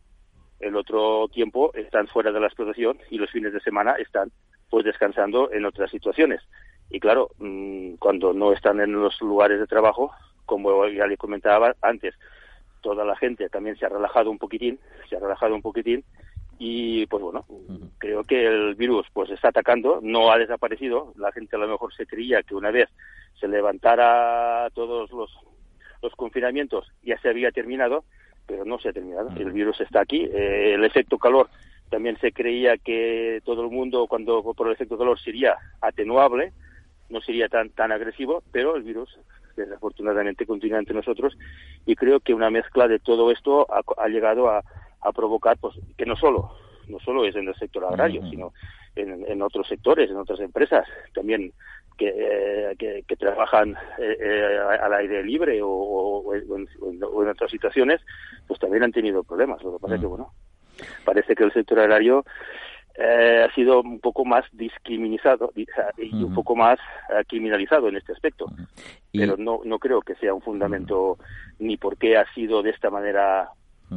[0.61, 4.31] El otro tiempo están fuera de la explotación y los fines de semana están
[4.69, 6.41] pues descansando en otras situaciones.
[6.91, 10.13] Y claro, mm, cuando no están en los lugares de trabajo,
[10.45, 12.15] como ya le comentaba antes,
[12.81, 16.05] toda la gente también se ha relajado un poquitín, se ha relajado un poquitín
[16.59, 17.47] y pues bueno,
[17.99, 21.95] creo que el virus pues está atacando, no ha desaparecido, la gente a lo mejor
[21.95, 22.89] se creía que una vez
[23.39, 25.31] se levantara todos los,
[26.03, 28.05] los confinamientos ya se había terminado,
[28.51, 31.49] pero no se ha terminado, el virus está aquí, eh, el efecto calor
[31.89, 36.53] también se creía que todo el mundo cuando por el efecto calor sería atenuable,
[37.09, 39.17] no sería tan tan agresivo, pero el virus
[39.57, 41.37] desafortunadamente continúa entre nosotros.
[41.87, 44.63] Y creo que una mezcla de todo esto ha, llegado a,
[45.15, 46.53] provocar pues que no solo
[46.89, 48.53] no solo es en el sector agrario sino
[48.95, 50.87] en, otros sectores en otras empresas.
[51.15, 51.53] También
[52.01, 56.67] que, eh, que, trabajan eh, eh, al aire libre o, en,
[57.03, 58.01] otras situaciones
[58.47, 60.33] pues también han tenido problemas lo que pasa es que bueno
[61.05, 62.25] parece que el sector agrario
[62.97, 65.67] eh, ha sido un poco más discriminado y,
[66.23, 66.79] un poco más
[67.09, 68.47] eh, criminalizado en este aspecto.
[69.13, 71.17] Pero no, no creo que sea un fundamento
[71.59, 73.49] ni por qué ha sido de esta manera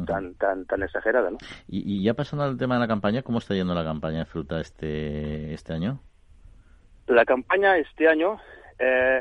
[0.06, 1.38] tan tan tan exagerada, ¿no?
[1.68, 4.60] Y, ya pasando al tema de la campaña, ¿cómo está yendo la campaña de fruta
[4.60, 6.00] este este año?
[7.06, 8.38] La campaña este año,
[8.78, 9.20] eh,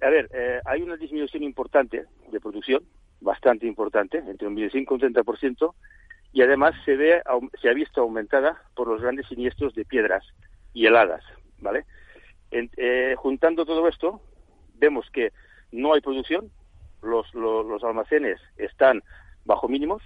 [0.00, 2.84] a ver, hay una disminución importante de producción,
[3.20, 5.74] bastante importante, entre un 25 y un 30%,
[6.32, 7.22] y además se ve
[7.60, 10.22] se ha visto aumentada por los grandes siniestros de piedras
[10.74, 11.24] y heladas,
[11.58, 11.86] ¿vale?
[12.50, 14.20] Eh, juntando todo esto,
[14.74, 15.32] vemos que
[15.72, 16.50] no hay producción,
[17.02, 19.02] los, los, almacenes están
[19.44, 20.02] bajo mínimos,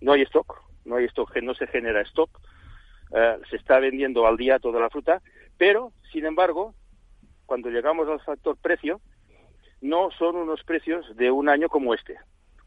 [0.00, 2.30] no hay stock, no hay stock, no se genera stock,
[3.14, 5.22] eh, se está vendiendo al día toda la fruta,
[5.58, 6.74] pero, sin embargo,
[7.46, 9.00] cuando llegamos al factor precio,
[9.80, 12.16] no son unos precios de un año como este,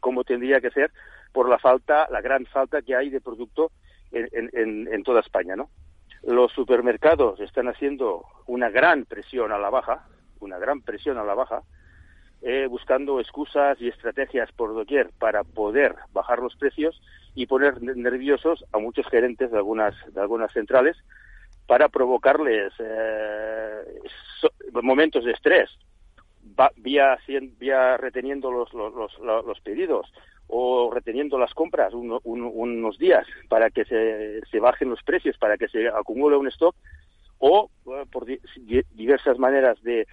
[0.00, 0.92] como tendría que ser
[1.32, 3.72] por la falta, la gran falta que hay de producto
[4.12, 5.70] en, toda España, ¿no?
[6.22, 10.06] Los supermercados están haciendo una gran presión a la baja,
[10.40, 11.62] una gran presión a la baja,
[12.42, 17.00] eh, buscando excusas y estrategias por doquier para poder bajar los precios
[17.34, 20.96] y poner nerviosos a muchos gerentes de algunas de algunas centrales
[21.72, 23.82] para provocarles eh,
[24.82, 25.70] momentos de estrés
[26.76, 27.16] vía,
[27.58, 30.12] vía reteniendo los, los, los, pedidos
[30.48, 35.66] o reteniendo las compras unos días para que se, se, bajen los precios, para que
[35.68, 36.76] se acumule un stock,
[37.38, 37.70] o
[38.10, 40.06] por diversas maneras de,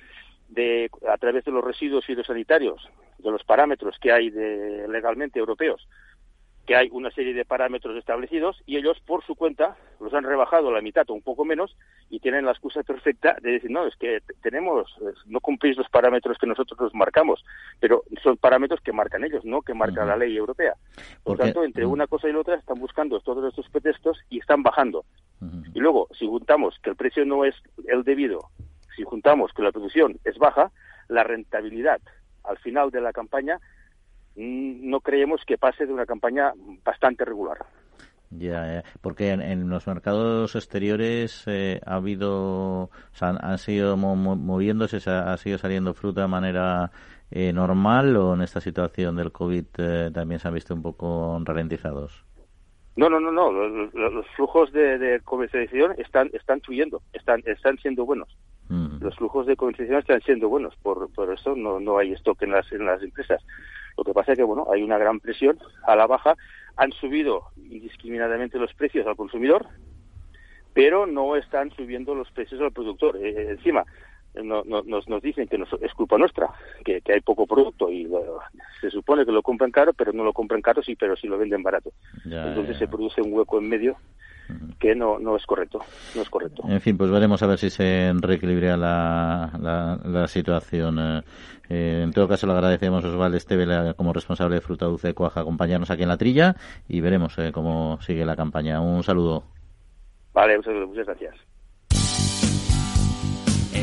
[0.48, 2.88] de, a través de los residuos fitosanitarios,
[3.18, 5.86] de los parámetros que hay de, legalmente europeos,
[6.70, 10.70] que hay una serie de parámetros establecidos y ellos por su cuenta los han rebajado
[10.70, 11.76] a la mitad o un poco menos
[12.12, 14.96] y tienen la excusa perfecta de decir no es que tenemos
[15.26, 17.44] no cumplís los parámetros que nosotros nos marcamos
[17.80, 20.76] pero son parámetros que marcan ellos no que marca la ley europea.
[21.24, 24.62] Por tanto entre una cosa y la otra están buscando todos estos pretextos y están
[24.62, 25.06] bajando.
[25.74, 27.56] Y luego si juntamos que el precio no es
[27.88, 28.42] el debido
[28.96, 30.72] si juntamos que la producción es baja
[31.08, 32.00] la rentabilidad
[32.44, 33.60] al final de la campaña
[34.36, 36.54] no creemos que pase de una campaña
[36.84, 37.58] bastante regular.
[38.32, 45.36] Ya, porque en, los mercados exteriores eh, ha habido, o sea, han, sido moviéndose, ha,
[45.38, 46.92] sido saliendo fruta de manera
[47.32, 51.42] eh, normal o en esta situación del COVID eh, también se han visto un poco
[51.44, 52.24] ralentizados.
[52.96, 53.52] No, no, no, no.
[53.52, 58.28] Los, flujos de, comercialización están están fluyendo, están están siendo buenos.
[58.68, 59.02] Mm.
[59.02, 62.52] Los flujos de comercialización están siendo buenos, por, por eso no, no hay stock en
[62.52, 63.44] las en las empresas.
[63.98, 66.36] Lo que pasa es que, bueno, hay una gran presión a la baja.
[66.78, 69.68] Han subido indiscriminadamente los precios al consumidor,
[70.74, 73.18] pero no están subiendo los precios al productor.
[73.18, 73.86] Eh, encima,
[74.36, 76.50] no, nos, nos dicen que es culpa nuestra,
[76.86, 78.08] que, hay poco producto y
[78.80, 81.38] se supone que lo compran caro, pero no lo compran caro, sí, pero sí lo
[81.38, 81.92] venden barato.
[82.26, 83.98] Entonces se produce un hueco en medio
[84.80, 85.80] que no, no es correcto.
[86.16, 86.64] No es correcto.
[86.68, 91.00] En fin, pues veremos a ver si se reequilibra la, la, situación.
[91.00, 91.22] Eh,
[91.70, 95.14] eh, en todo caso, le agradecemos a Osvaldo Esteve como responsable de Fruta Dulce de
[95.14, 96.56] Cuaja acompañarnos aquí en la trilla
[96.88, 98.82] y veremos eh, cómo sigue la campaña.
[98.82, 99.44] Un saludo.
[100.34, 101.49] Vale, muchas gracias.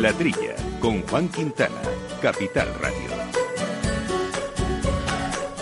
[0.00, 1.74] La Trilla, con Juan Quintana,
[2.22, 3.10] Capital Radio.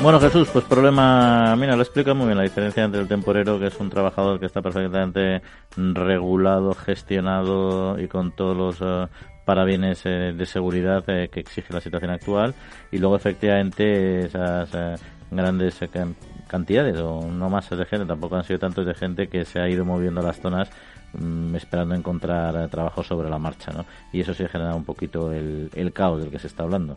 [0.02, 3.68] Bueno, Jesús, pues problema, mira, lo explica muy bien la diferencia entre el temporero, que
[3.68, 5.40] es un trabajador que está perfectamente
[5.76, 9.08] regulado, gestionado y con todos los eh,
[9.46, 12.54] parabienes eh, de seguridad eh, que exige la situación actual,
[12.92, 14.68] y luego efectivamente esas
[15.30, 15.80] grandes
[16.46, 19.68] cantidades, o no más de gente, tampoco han sido tantos de gente que se ha
[19.70, 20.70] ido moviendo a las zonas
[21.54, 23.86] esperando encontrar trabajo sobre la marcha, ¿no?
[24.12, 26.96] Y eso sí genera un poquito el, el caos del que se está hablando.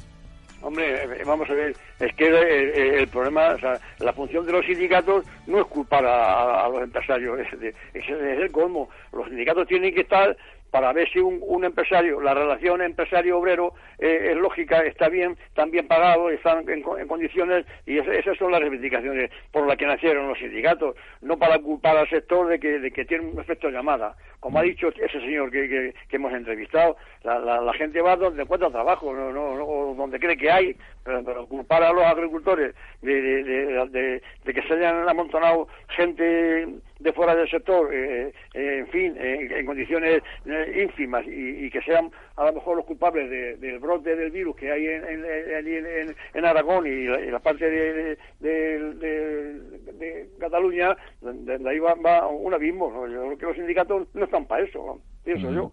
[0.61, 3.55] Hombre, eh, vamos a ver, es que el, problema,
[3.99, 8.89] la función de los sindicatos no es culpar a, los empresarios, es, es, el colmo.
[9.13, 10.35] Los sindicatos tienen que estar
[10.71, 15.87] para ver si un, empresario, la relación empresario-obrero eh, es lógica, está bien, están bien
[15.87, 20.95] pagados, están en, condiciones y esas son las reivindicaciones por las que nacieron los sindicatos,
[21.21, 24.15] no para culpar al sector de que, de que tiene un efecto llamada.
[24.39, 28.69] Como ha dicho ese señor que, que, hemos entrevistado, la, la, gente va donde encuentra
[28.69, 34.53] trabajo, no, no, donde cree que hay, pero, culpar a los agricultores de, de, de
[34.53, 40.21] que se hayan amontonado gente de fuera del sector, eh, eh, en fin, en condiciones
[40.45, 43.29] eh, ínfimas y, que sean a lo mejor los culpables
[43.59, 50.29] del brote del virus que hay en, en, en, Aragón y la, parte de, de,
[50.39, 53.07] Cataluña, de, ahí va, un abismo.
[53.07, 55.71] Yo creo que los sindicatos no están para eso, pienso yo.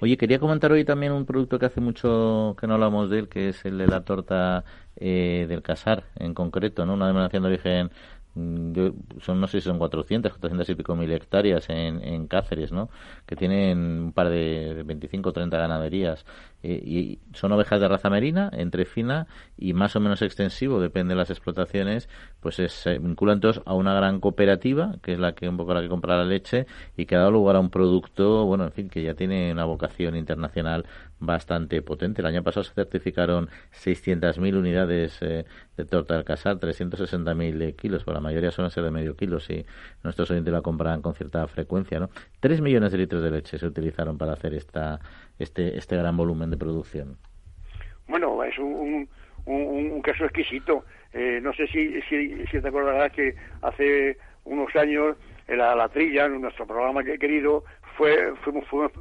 [0.00, 3.28] Oye, quería comentar hoy también un producto que hace mucho que no hablamos de él,
[3.28, 4.64] que es el de la torta
[4.96, 6.94] del casar, en concreto, ¿no?
[6.94, 7.90] Una denominación de origen
[8.34, 8.72] Mm,
[9.20, 12.88] son no sé si son 400, 400 y pico mil hectáreas en, Cáceres, ¿no?
[13.26, 16.24] Que tienen un par de 25 o 30 ganaderías
[16.62, 19.26] eh, y son ovejas de raza merina, entre fina
[19.58, 22.08] y más o menos extensivo, depende de las explotaciones,
[22.40, 25.82] pues se vinculan todos a una gran cooperativa, que es la que un poco la
[25.82, 26.66] que compra la leche
[26.96, 29.64] y que ha dado lugar a un producto, bueno, en fin, que ya tiene una
[29.64, 30.86] vocación internacional
[31.20, 32.22] bastante potente.
[32.22, 35.44] El año pasado se certificaron 600.000 unidades eh,
[35.76, 39.64] de torta del casar, 360.000 kilos, por la mayoría suelen ser de medio kilo, si
[40.02, 42.10] nuestros oyentes la compran con cierta frecuencia, ¿no?
[42.40, 45.00] 3 millones de litros de leche se utilizaron para hacer esta
[45.40, 47.16] este, este gran volumen de producción?
[48.06, 49.08] Bueno, es un,
[49.46, 50.84] un, caso exquisito.
[51.12, 55.16] Eh, no sé si, si, te acordarás que hace unos años
[55.48, 57.64] la, la trilla, nuestro programa que querido,
[57.96, 58.92] fue, fuimos, fuimos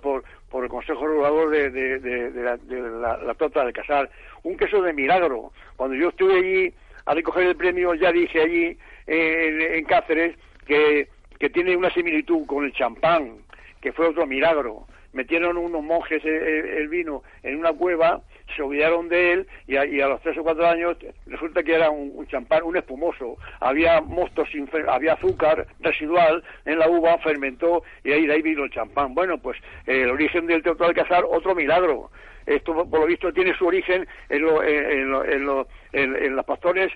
[0.00, 4.10] por, por el Consejo Regulador de, de, la, de la, Tota del Casar.
[4.42, 5.52] Un queso de milagro.
[5.76, 6.74] Cuando yo estuve allí
[7.06, 11.08] a recoger el premio, ya dije allí en, en Cáceres que,
[11.38, 13.38] que tiene una similitud con el champán,
[13.80, 18.22] que fue otro milagro metieron unos monjes el, vino en una cueva,
[18.54, 20.96] se olvidaron de él y a, los tres o cuatro años
[21.26, 23.36] resulta que era un, champán, un espumoso.
[23.60, 24.48] Había mostos,
[24.88, 29.14] había azúcar residual en la uva, fermentó y ahí de ahí vino el champán.
[29.14, 32.10] Bueno, pues el origen del Teatro del Casar, otro milagro.
[32.46, 36.90] Esto, por lo visto, tiene su origen en, en, en, los pastores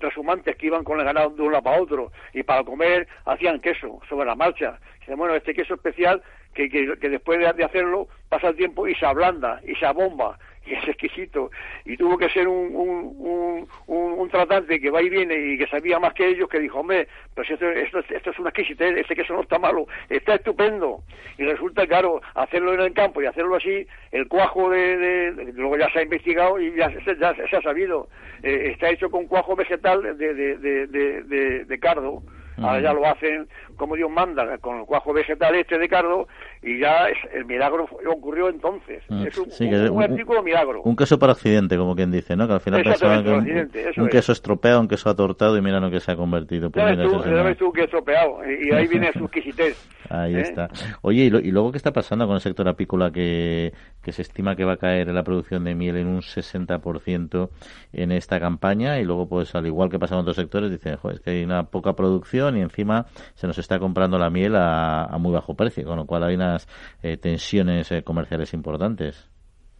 [0.00, 3.60] transhumantes que iban con el ganado de un lado para otro y para comer hacían
[3.60, 4.78] queso sobre la marcha.
[5.08, 6.22] Bueno, este queso especial
[6.54, 10.74] que, que, después de, hacerlo pasa el tiempo y se ablanda y se abomba y
[10.74, 11.50] es exquisito.
[11.84, 16.00] Y tuvo que ser un, un, un, tratante que va y viene y que sabía
[16.00, 19.34] más que ellos que dijo hombre pues esto, esto, esto es una exquisitez este queso
[19.34, 21.02] no está malo está estupendo
[21.38, 25.90] y resulta claro hacerlo en el campo y hacerlo así el cuajo de, luego ya
[25.90, 26.88] se ha investigado y ya,
[27.18, 28.08] ya se ha sabido.
[28.42, 30.56] Eh, está hecho con cuajo vegetal de, de,
[30.86, 32.22] de, de cardo.
[32.58, 36.28] Ahora ya lo hacen como Dios manda, con el cuajo vegetal este de cardo,
[36.62, 39.02] y ya es, el milagro ocurrió entonces.
[39.08, 40.82] Mm, es un, artículo milagro.
[40.82, 42.46] Un queso para accidente, como quien dice, ¿no?
[42.46, 46.00] Que al final pensaban que un, queso estropeado, un queso atortado, y mira lo que
[46.00, 46.70] se ha convertido.
[46.70, 49.88] Pues ves tú, que estropeado, y, ahí viene su exquisitez.
[50.10, 50.40] Ahí ¿eh?
[50.40, 50.68] está.
[51.02, 53.72] Oye, ¿y, luego qué está pasando con el sector apícola que,
[54.02, 57.50] que se estima que va a caer en la producción de miel en un 60%
[57.92, 59.00] en esta campaña?
[59.00, 61.64] Y luego, pues al igual que pasa en otros sectores, dicen, es que hay una
[61.64, 65.96] poca producción y encima se nos está comprando la miel a, muy bajo precio, con
[65.96, 66.68] lo cual hay unas
[67.02, 69.28] eh, tensiones eh, comerciales importantes.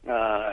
[0.08, 0.52] Ah,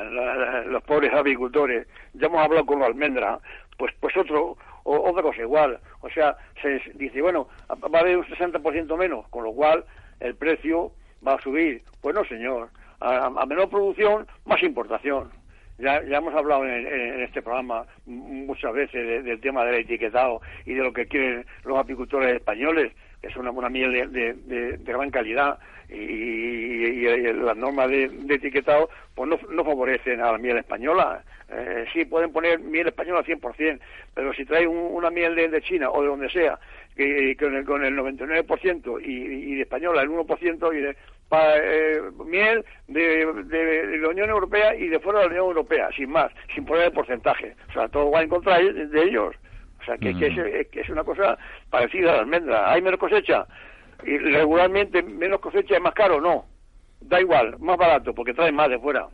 [0.67, 3.39] los pobres apicultores, ya hemos hablado con la almendra,
[3.77, 8.25] pues pues otro otra cosa igual, o sea, se dice, bueno, va a haber un
[8.25, 9.85] 60% menos, con lo cual
[10.19, 10.91] el precio
[11.25, 11.83] va a subir.
[12.01, 12.69] Pues no, señor,
[12.99, 15.29] a, menor producción, más importación.
[15.77, 20.83] Ya, ya hemos hablado en, este programa muchas veces del tema del etiquetado y de
[20.83, 25.59] lo que quieren los apicultores españoles es una, buena miel de, de, gran calidad
[25.89, 27.01] y,
[27.33, 31.23] las normas de, etiquetado pues no, favorecen a la miel española.
[31.49, 33.79] Eh, sí, pueden poner miel española al 100%,
[34.13, 36.57] pero si trae una miel de, China o de donde sea,
[36.95, 40.95] que, con, el, con el 99% y, y de española el 1% y de,
[41.33, 46.31] eh, miel de, la Unión Europea y de fuera de la Unión Europea, sin más,
[46.53, 47.55] sin poner el porcentaje.
[47.69, 49.35] O sea, todo va en contra de ellos.
[49.81, 51.37] O sea, que, es, que es una cosa
[51.69, 52.71] parecida a la almendra.
[52.71, 53.45] ¿Hay menos cosecha?
[54.03, 56.45] Y regularmente menos cosecha es más caro, no
[57.01, 59.07] da igual, más barato, porque trae más de fuera.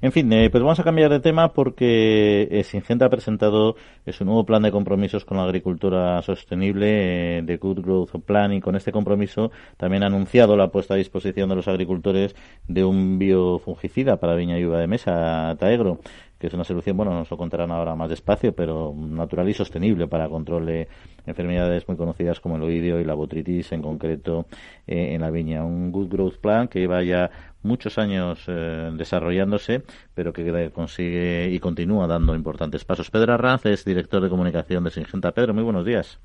[0.00, 4.12] En fin, eh, pues vamos a cambiar de tema porque eh, Singenta ha presentado eh,
[4.12, 8.76] su nuevo plan de compromisos con la agricultura sostenible, de Good Growth Plan, y con
[8.76, 12.34] este compromiso también ha anunciado la puesta a disposición de los agricultores
[12.68, 15.98] de un biofungicida para viña y uva de mesa, Taegro
[16.38, 20.06] que es una solución, bueno, nos lo contarán ahora más despacio, pero natural y sostenible
[20.06, 20.88] para control de
[21.26, 24.46] enfermedades muy conocidas como el oídio y la botritis en concreto
[24.86, 25.64] eh, en la viña.
[25.64, 27.30] Un Good Growth Plan que lleva ya
[27.62, 29.82] muchos años eh, desarrollándose,
[30.14, 33.10] pero que consigue y continúa dando importantes pasos.
[33.10, 35.32] Pedro Arranz es director de comunicación de Singenta.
[35.32, 36.20] Pedro, muy buenos días.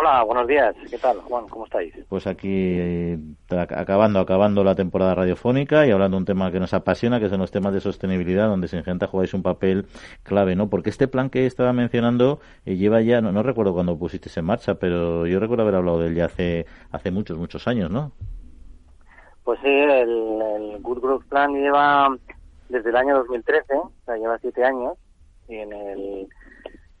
[0.00, 0.76] Hola, buenos días.
[0.88, 1.48] ¿Qué tal, Juan?
[1.48, 1.92] ¿Cómo estáis?
[2.08, 3.18] Pues aquí eh,
[3.50, 7.40] acabando, acabando la temporada radiofónica y hablando de un tema que nos apasiona, que son
[7.40, 9.86] los temas de sostenibilidad, donde Singenta jugáis un papel
[10.22, 10.70] clave, ¿no?
[10.70, 14.76] Porque este plan que estaba mencionando eh, lleva ya, no, recuerdo cuándo pusiste en marcha,
[14.76, 18.12] pero yo recuerdo haber hablado de él ya hace, hace muchos, muchos años, ¿no?
[19.42, 22.16] Pues sí, el, el Good Growth Plan lleva
[22.68, 24.96] desde el año 2013, o sea, lleva siete años,
[25.48, 26.28] y en el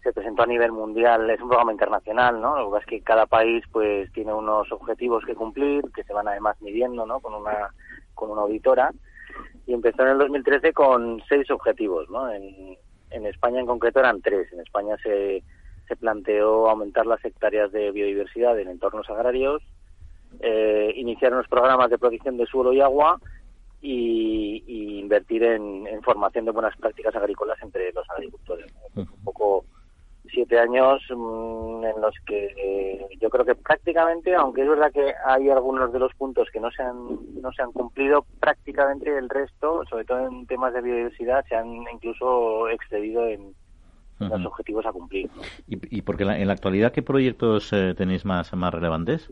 [0.02, 2.56] se presentó a nivel mundial, es un programa internacional, ¿no?
[2.56, 6.12] Lo que pasa es que cada país pues tiene unos objetivos que cumplir, que se
[6.12, 7.20] van además midiendo, ¿no?
[7.20, 7.74] Con una,
[8.14, 8.92] con una auditora.
[9.66, 12.30] Y empezó en el 2013 con seis objetivos, ¿no?
[12.32, 12.76] En,
[13.10, 14.52] en España en concreto eran tres.
[14.52, 15.42] En España se,
[15.86, 19.62] se planteó aumentar las hectáreas de biodiversidad en entornos agrarios,
[20.40, 23.18] eh, iniciar unos programas de protección de suelo y agua
[23.80, 28.66] y, invertir en, en, formación de buenas prácticas agrícolas entre los agricultores.
[28.94, 29.64] Un poco
[30.30, 35.14] siete años mm, en los que eh, yo creo que prácticamente, aunque es verdad que
[35.26, 39.28] hay algunos de los puntos que no se han, no se han cumplido, prácticamente el
[39.28, 43.54] resto, sobre todo en temas de biodiversidad, se han incluso excedido en,
[44.20, 45.30] los objetivos a cumplir.
[45.68, 49.30] ¿Y, porque en la actualidad qué proyectos eh, tenéis más, más relevantes?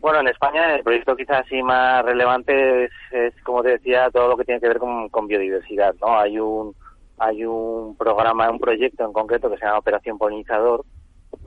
[0.00, 4.36] Bueno, en España el proyecto quizás así más relevante es, como te decía, todo lo
[4.36, 6.18] que tiene que ver con, con biodiversidad, ¿no?
[6.18, 6.74] Hay un
[7.18, 10.84] hay un programa, un proyecto en concreto que se llama Operación Polinizador,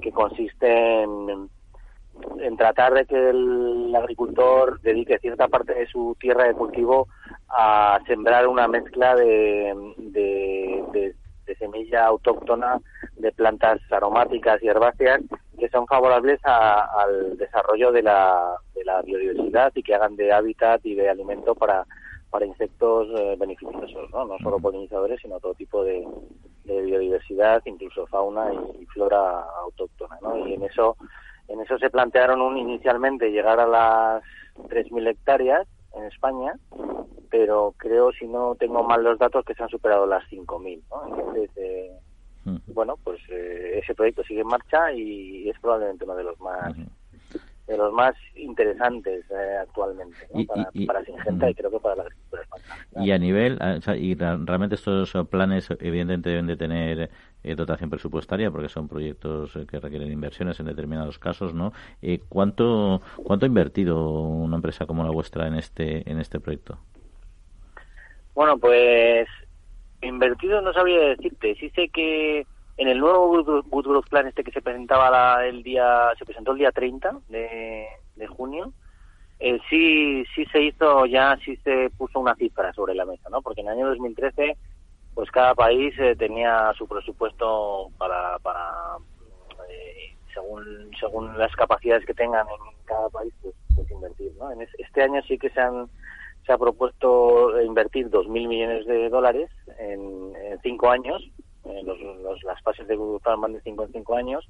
[0.02, 1.50] que consiste en,
[2.58, 7.08] tratar de que el agricultor dedique cierta parte de su tierra de cultivo
[7.50, 11.16] a sembrar una mezcla de, de,
[11.60, 12.80] semilla autóctona
[13.16, 15.22] de plantas aromáticas y herbáceas
[15.58, 20.86] que son favorables al desarrollo de la, de la biodiversidad y que hagan de hábitat
[20.86, 21.86] y de alimento para
[22.30, 24.26] para insectos eh, beneficiosos, ¿no?
[24.26, 26.06] no solo polinizadores, sino todo tipo de,
[26.66, 30.18] biodiversidad, incluso fauna y, flora autóctona.
[30.22, 30.48] ¿no?
[30.48, 30.98] Y en eso,
[31.48, 34.24] en eso se plantearon un, inicialmente llegar a las
[34.70, 36.54] 3.000 hectáreas en España,
[37.30, 40.84] pero creo, si no tengo mal los datos, que se han superado las 5.000.
[40.92, 41.16] ¿no?
[41.16, 41.92] Entonces, eh,
[42.68, 46.76] bueno, pues eh, ese proyecto sigue en marcha y es probablemente uno de los más
[47.68, 50.16] de los más interesantes eh, actualmente
[50.48, 53.06] para, y, para Singenta y creo que para la agricultura española.
[53.06, 53.60] Y a nivel,
[53.98, 57.10] y realmente estos planes evidentemente deben de tener
[57.44, 61.74] eh, dotación presupuestaria porque son proyectos eh, que requieren inversiones en determinados casos, ¿no?
[62.30, 66.78] ¿Cuánto cuánto ha invertido una empresa como la vuestra en este en este proyecto?
[68.34, 69.28] Bueno, pues
[70.02, 71.56] invertido no sabría decirte.
[71.56, 72.46] Sí sé que
[72.78, 76.72] en el nuevo Good Plan este que se presentaba el día se presentó el día
[76.72, 77.88] 30 de,
[78.28, 78.72] junio
[79.40, 83.42] eh, sí sí se hizo ya sí se puso una cifra sobre la mesa no
[83.42, 84.58] porque en el año 2013
[85.16, 88.98] pues cada país eh, tenía su presupuesto para para
[89.70, 94.62] eh, según según las capacidades que tengan en cada país pues, pues invertir no en
[94.62, 95.90] este año sí que se han
[96.46, 99.50] se ha propuesto invertir 2.000 millones de dólares
[99.80, 101.22] en, en cinco años
[101.70, 104.50] eh, los, las fases de Google van de 5 en 5 años,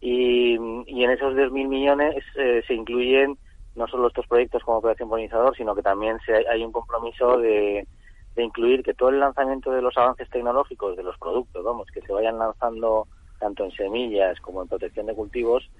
[0.00, 3.36] y, en esos 2.000 millones eh, se incluyen
[3.74, 7.86] no solo estos proyectos como Operación Polinizador, sino que también se, hay un compromiso de,
[8.34, 12.00] de incluir que todo el lanzamiento de los avances tecnológicos de los productos, vamos, que
[12.00, 13.06] se vayan lanzando
[13.38, 15.70] tanto en semillas como en protección de cultivos,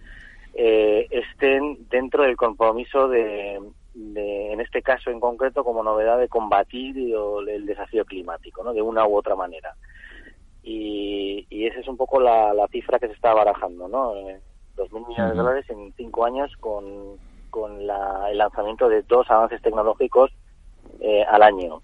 [0.54, 3.60] eh, estén dentro del compromiso de,
[3.94, 8.72] de, en este caso en concreto, como novedad de combatir el desafío climático, ¿no?
[8.72, 9.74] De una u otra manera
[10.62, 14.14] y, y esa es un poco la, la, cifra que se está barajando, ¿no?
[14.16, 14.40] Eh,
[14.76, 16.84] dos mil millones de dólares en cinco años con,
[17.50, 20.30] con la, el lanzamiento de dos avances tecnológicos
[21.00, 21.82] eh, al año.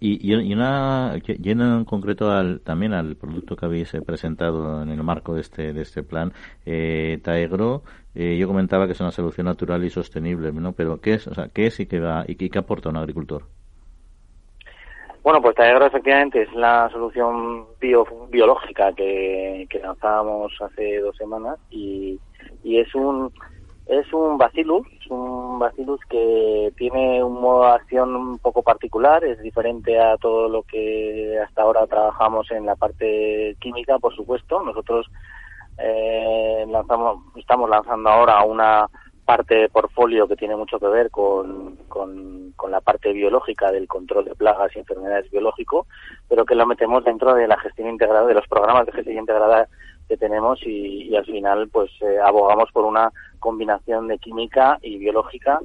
[0.00, 4.90] Y, y, una, yendo en concreto al, también al producto que habéis eh, presentado en
[4.90, 6.32] el marco de este, de este plan,
[6.64, 7.82] eh, Taegro,
[8.14, 10.72] eh, yo comentaba que es una solución natural y sostenible, ¿no?
[10.72, 13.46] Pero ¿qué es, o sea, qué es y qué va y qué, aporta un agricultor?
[15.28, 21.58] Bueno, pues Taegro efectivamente es la solución bio, biológica que, que lanzábamos hace dos semanas
[21.68, 22.18] y,
[22.64, 23.30] y es un
[23.84, 29.38] es un bacillus, un bacillus que tiene un modo de acción un poco particular, es
[29.42, 34.62] diferente a todo lo que hasta ahora trabajamos en la parte química, por supuesto.
[34.62, 35.10] Nosotros
[35.76, 38.86] eh, lanzamos, estamos lanzando ahora una
[39.28, 43.86] parte de portfolio que tiene mucho que ver con, con, con, la parte biológica del
[43.86, 45.86] control de plagas y enfermedades biológico,
[46.30, 49.68] pero que lo metemos dentro de la gestión integrada, de los programas de gestión integrada
[50.08, 55.60] que tenemos y, al final pues eh, abogamos por una combinación de química y biológica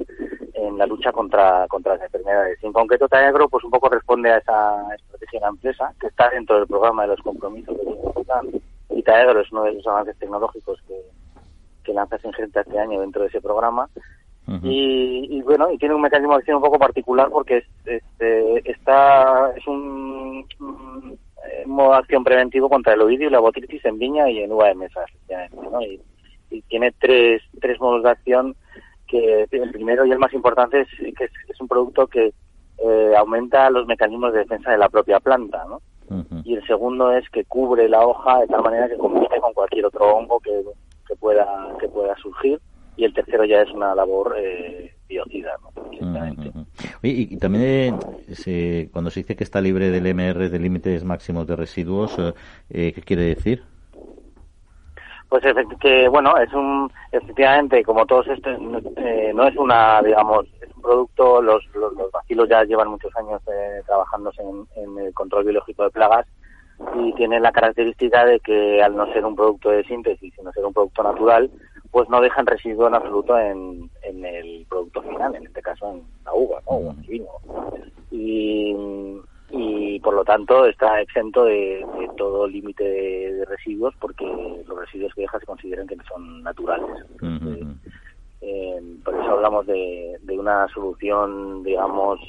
[0.55, 2.61] en la lucha contra, contra las enfermedades.
[2.63, 6.29] en concreto, Taegro pues un poco responde a esa estrategia de la empresa que está
[6.31, 10.81] dentro del programa de los compromisos de y Taegro es uno de los avances tecnológicos
[10.85, 11.01] que,
[11.83, 13.89] que lanza Singenta este año dentro de ese programa.
[14.63, 19.51] y, bueno, y tiene un mecanismo de acción un poco particular porque es, este, está,
[19.55, 24.29] es un, eh, modo de acción preventivo contra el ovidio y la botritis en viña
[24.29, 25.05] y en uva de mesa,
[25.71, 25.81] ¿no?
[25.81, 26.01] Y,
[26.69, 28.55] tiene tres, tres modos de acción
[29.07, 32.31] que el primero y el más importante es que es, un producto que
[32.77, 35.81] eh, aumenta los mecanismos de defensa de la propia planta, ¿no?
[36.43, 39.85] Y el segundo es que cubre la hoja de tal manera que compite con cualquier
[39.87, 40.51] otro hongo que,
[41.07, 42.59] que pueda que pueda surgir
[42.95, 46.63] y el tercero ya es una labor eh, biocida, ¿no?
[47.01, 47.97] y, también
[48.45, 52.17] eh, cuando se dice que está libre del MR de límites máximos de residuos,
[52.69, 53.63] eh, ¿qué quiere decir?
[55.33, 55.43] Pues
[55.79, 58.55] que bueno, es un efectivamente como todos estos
[58.97, 63.11] eh, no es una digamos es un producto los los, los vacilos ya llevan muchos
[63.15, 66.27] años eh, trabajándose en, en, el control biológico de plagas
[66.95, 70.65] y tiene la característica de que al no ser un producto de síntesis sino ser
[70.65, 71.49] un producto natural
[71.93, 76.01] pues no dejan residuo en absoluto en, en el producto final, en este caso en
[76.25, 76.77] la uva ¿no?
[76.77, 77.27] o en el vino.
[78.09, 78.75] Y,
[79.51, 81.85] y por lo tanto está exento de,
[82.17, 84.25] todo límite de, residuos porque
[84.67, 87.05] los residuos que deja se consideran que son naturales.
[88.41, 92.19] Eh, por eso hablamos de, de una solución, digamos,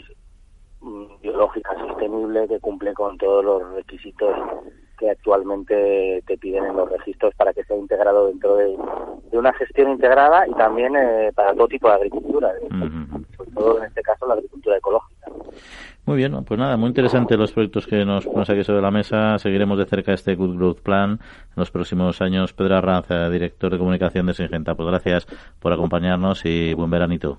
[1.21, 4.35] biológica sostenible que cumple con todos los requisitos
[4.99, 8.77] que actualmente te piden en los registros para que sea integrado dentro de,
[9.33, 12.53] una gestión integrada y también eh, para todo tipo de agricultura,
[13.37, 15.27] sobre todo en este caso la agricultura ecológica.
[16.07, 19.39] Muy bien, pues nada, muy interesante los proyectos que nos pones aquí sobre la mesa.
[19.39, 22.53] Seguiremos de cerca este Good Growth Plan en los próximos años.
[22.53, 25.27] Pedro Arranza, director de comunicación de Singenta, pues gracias
[25.59, 27.39] por acompañarnos y buen veranito.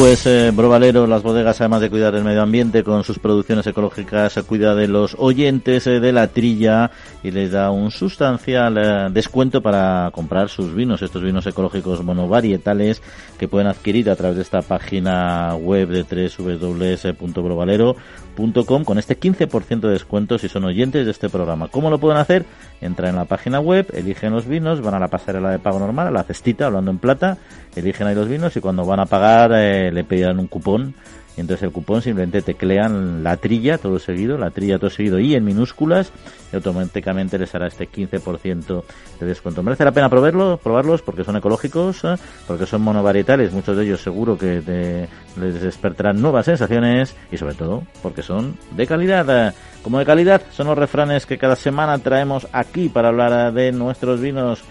[0.00, 4.32] Pues eh, Brovalero, las bodegas, además de cuidar del medio ambiente con sus producciones ecológicas,
[4.48, 6.90] cuida de los oyentes eh, de la trilla
[7.22, 13.02] y les da un sustancial eh, descuento para comprar sus vinos, estos vinos ecológicos monovarietales
[13.38, 19.90] que pueden adquirir a través de esta página web de www.brovalero.com con este 15% de
[19.90, 21.68] descuento si son oyentes de este programa.
[21.68, 22.46] ¿Cómo lo pueden hacer?
[22.80, 26.06] Entran en la página web, eligen los vinos, van a la pasarela de pago normal,
[26.06, 27.36] a la cestita, hablando en plata,
[27.76, 29.52] eligen ahí los vinos y cuando van a pagar
[29.92, 30.94] le pedirán un cupón
[31.36, 35.34] y entonces el cupón simplemente teclean la trilla todo seguido, la trilla todo seguido y
[35.34, 36.12] en minúsculas
[36.52, 38.82] y automáticamente les hará este 15%
[39.20, 39.62] de descuento.
[39.62, 42.16] Merece la pena probarlo, probarlos porque son ecológicos, ¿eh?
[42.46, 45.08] porque son monovarietales, muchos de ellos seguro que
[45.40, 49.54] les despertarán nuevas sensaciones y sobre todo porque son de calidad.
[49.82, 54.20] Como de calidad son los refranes que cada semana traemos aquí para hablar de nuestros
[54.20, 54.62] vinos.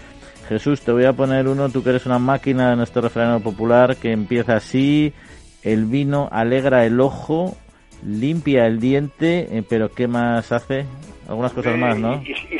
[0.50, 3.94] Jesús, te voy a poner uno, tú que eres una máquina en este refrán popular
[3.94, 5.14] que empieza así,
[5.62, 7.56] el vino alegra el ojo,
[8.04, 10.86] limpia el diente, eh, pero ¿qué más hace?
[11.28, 12.20] Algunas cosas más, ¿no?
[12.24, 12.58] Y, y,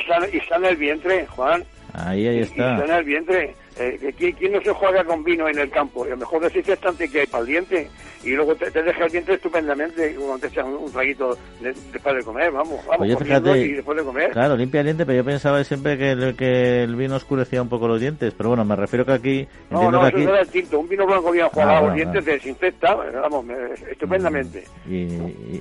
[0.49, 1.65] sana, el vientre, Juan.
[1.93, 2.77] Ahí, ahí está.
[2.77, 3.55] Y, sana el vientre.
[3.81, 6.05] Eh, ¿quién, no se juega con vino en el campo?
[6.05, 7.89] Y a lo mejor desinfectante que hay para el diente
[8.23, 12.53] y luego te, deja el diente estupendamente cuando te echas un, traguito después de comer,
[12.53, 14.31] vamos, vamos, Oye, fíjate, y después de comer.
[14.33, 17.71] Claro, limpia el diente, pero yo pensaba siempre que el, que el vino oscurecía un
[17.71, 19.49] poco los dientes, pero bueno, me refiero que aquí...
[19.71, 20.25] No, no, que eso aquí...
[20.27, 23.47] no era tinto, un vino blanco bien jugado ah, los dientes te desinfecta, vamos,
[23.91, 24.65] estupendamente.
[24.87, 25.07] Y,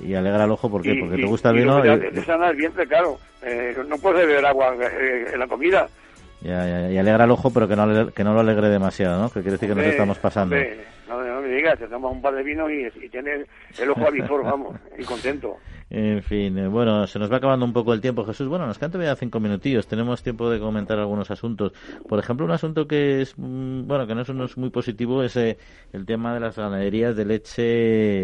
[0.06, 0.94] y, alegra el ojo, ¿por qué?
[1.00, 1.78] Porque te gusta el vino...
[1.78, 5.88] Y, te sana el diente, claro, eh, no puedes beber agua eh, en la comida.
[6.42, 9.28] Ya, ya, y alegra el ojo, pero que no, que no lo alegre demasiado, ¿no?
[9.28, 10.56] Que quiere decir que nos estamos pasando.
[11.08, 13.46] no, no, me digas, te tomas un par de vino y, y tienes
[13.78, 15.58] el ojo abisor, vamos, y contento.
[15.92, 18.46] En fin, eh, bueno, se nos va acabando un poco el tiempo, Jesús.
[18.46, 19.88] Bueno, nos quedan todavía cinco minutillos.
[19.88, 21.72] Tenemos tiempo de comentar algunos asuntos.
[22.08, 25.58] Por ejemplo, un asunto que es, mm, bueno, que no es, muy positivo es eh,
[25.92, 27.62] el tema de las ganaderías de leche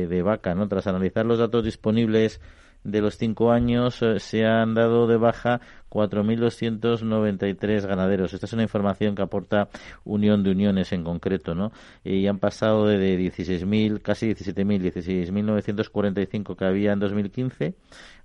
[0.06, 0.68] de vaca, ¿no?
[0.68, 2.40] Tras analizar los datos disponibles
[2.86, 5.60] de los cinco años eh, se han dado de baja
[5.90, 8.32] 4.293 ganaderos.
[8.32, 9.68] Esta es una información que aporta
[10.04, 11.72] Unión de Uniones en concreto, ¿no?
[12.04, 17.74] Y han pasado de 16.000, casi 17.000, 16.945 que había en 2015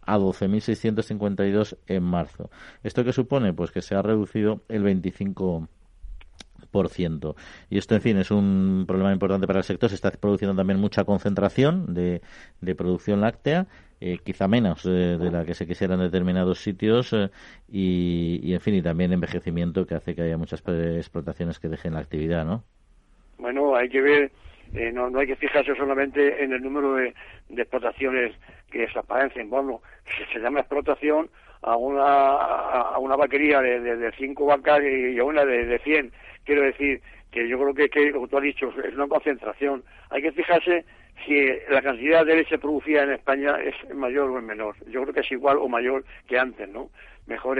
[0.03, 2.49] a 12.652 en marzo.
[2.83, 3.53] ¿Esto qué supone?
[3.53, 5.67] Pues que se ha reducido el 25
[7.69, 9.89] y esto, en fin, es un problema importante para el sector.
[9.89, 12.21] Se está produciendo también mucha concentración de,
[12.61, 13.67] de producción láctea
[14.03, 17.29] eh, quizá menos de, la que se quisiera en determinados sitios eh,
[17.71, 21.99] y, en fin, y también envejecimiento que hace que haya muchas explotaciones que dejen la
[21.99, 22.63] actividad, ¿no?
[23.37, 24.31] Bueno, hay que ver,
[24.73, 27.13] eh, no, no hay que fijarse solamente en el número de,
[27.49, 28.35] explotaciones
[28.71, 29.51] que desaparecen.
[29.51, 29.81] Bueno,
[30.17, 31.29] se, se llama explotación
[31.61, 36.11] a una, a, una vaquería de, de, cinco vacas y a una de, de cien.
[36.45, 39.83] Quiero decir que yo creo que, como tú has dicho, es una concentración.
[40.09, 40.85] Hay que fijarse
[41.25, 44.75] si la cantidad de leche producida en España es mayor o es menor.
[44.87, 46.89] Yo creo que es igual o mayor que antes, ¿no?
[47.27, 47.59] Mejor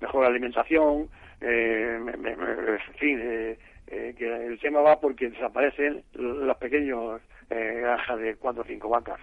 [0.00, 1.08] mejor alimentación,
[1.40, 3.58] eh, en fin, eh,
[3.92, 7.20] eh, que el tema va porque desaparecen los pequeños
[7.50, 9.20] eh, granjas de cuatro o cinco vacas.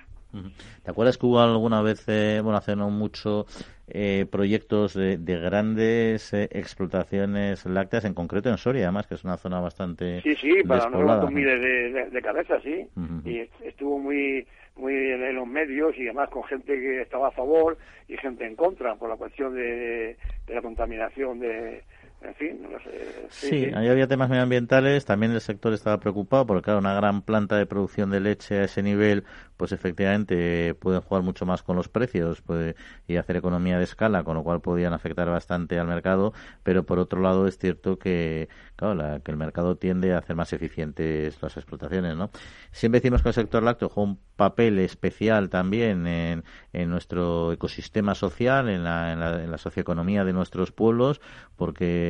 [0.83, 3.45] ¿Te acuerdas que hubo alguna vez, eh, bueno, hace no mucho,
[3.87, 9.37] eh, proyectos de, grandes eh, explotaciones lácteas, en concreto en Soria, además, que es una
[9.37, 10.21] zona bastante.
[10.21, 12.87] Sí, sí, para no miles de, de, cabezas, sí.
[13.25, 17.77] Y estuvo muy muy en, los medios y además con gente que estaba a favor
[18.07, 20.15] y gente en contra por la cuestión de
[20.47, 21.83] la contaminación de,
[22.21, 23.27] en fin, no sé.
[23.29, 27.57] Sí, ahí había temas medioambientales, también el sector estaba preocupado porque, claro, una gran planta
[27.57, 29.25] de producción de leche a ese nivel,
[29.57, 32.75] pues efectivamente pueden jugar mucho más con los precios puede,
[33.07, 36.99] y hacer economía de escala, con lo cual podían afectar bastante al mercado, pero por
[36.99, 41.57] otro lado es cierto que, claro, que el mercado tiende a hacer más eficientes las
[41.57, 42.29] explotaciones, ¿no?
[42.71, 48.15] Siempre decimos que el sector lácteo juega un papel especial también en, en nuestro ecosistema
[48.15, 51.19] social, en la, en la, en la socioeconomía de nuestros pueblos,
[51.55, 52.06] porque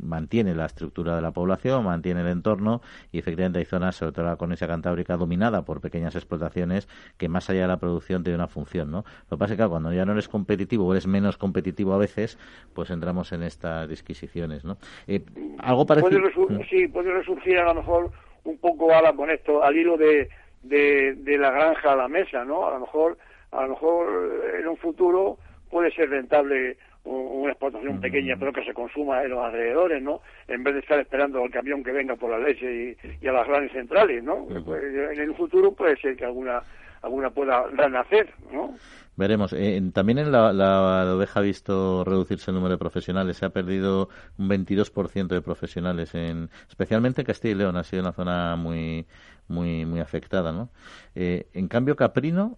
[0.00, 4.24] mantiene la estructura de la población, mantiene el entorno y efectivamente hay zonas, sobre todo
[4.26, 8.48] la cornisa cantábrica, dominada por pequeñas explotaciones que más allá de la producción tiene una
[8.48, 9.04] función, ¿no?
[9.30, 11.98] Lo que pasa es que cuando ya no eres competitivo o eres menos competitivo a
[11.98, 12.38] veces,
[12.74, 14.76] pues entramos en estas disquisiciones, ¿no?
[15.06, 15.22] Eh,
[15.58, 16.20] algo parecido...
[16.20, 18.10] Puede sí, puede resurgir a lo mejor
[18.44, 20.28] un poco ahora con esto, al hilo de,
[20.62, 22.66] de, de la granja a la mesa, ¿no?
[22.66, 23.18] A lo mejor,
[23.50, 25.38] a lo mejor en un futuro
[25.70, 30.20] puede ser rentable una explotación pequeña pero que se consuma en los alrededores, ¿no?
[30.48, 33.48] En vez de estar esperando al camión que venga por la leche y, a las
[33.48, 34.46] grandes centrales, ¿no?
[34.64, 36.62] Pues, en el futuro puede ser que alguna
[37.02, 38.74] alguna pueda renacer, ¿no?
[39.16, 39.52] Veremos.
[39.52, 43.36] Eh, también en la, la, oveja ha visto reducirse el número de profesionales.
[43.36, 44.08] Se ha perdido
[44.38, 47.76] un 22% de profesionales, en, especialmente en Castilla y León.
[47.76, 49.06] Ha sido una zona muy
[49.48, 50.70] muy muy afectada, ¿no?
[51.14, 52.56] Eh, en cambio, Caprino,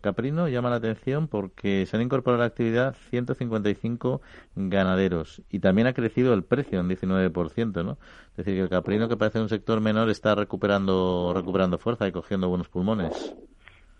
[0.00, 4.20] Caprino llama la atención porque se han incorporado a la actividad 155
[4.56, 7.98] ganaderos y también ha crecido el precio en 19%, ¿no?
[8.32, 12.12] Es decir, que el Caprino, que parece un sector menor, está recuperando recuperando fuerza y
[12.12, 13.34] cogiendo buenos pulmones.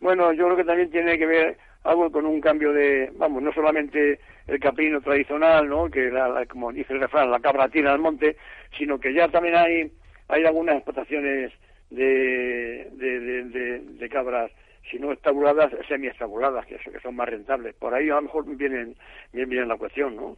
[0.01, 3.53] Bueno, yo creo que también tiene que ver algo con un cambio de, vamos, no
[3.53, 5.91] solamente el caprino tradicional, ¿no?
[5.91, 8.37] Que, la, como dice el refrán, la cabra tira al monte,
[8.77, 9.93] sino que ya también hay,
[10.29, 11.53] hay algunas explotaciones
[11.91, 14.51] de, de, de, cabras
[14.91, 17.75] si no estabuladas, semi-estabuladas, que, que son más rentables.
[17.75, 18.95] Por ahí a lo mejor vienen,
[19.33, 20.35] bien viene la cuestión, ¿no?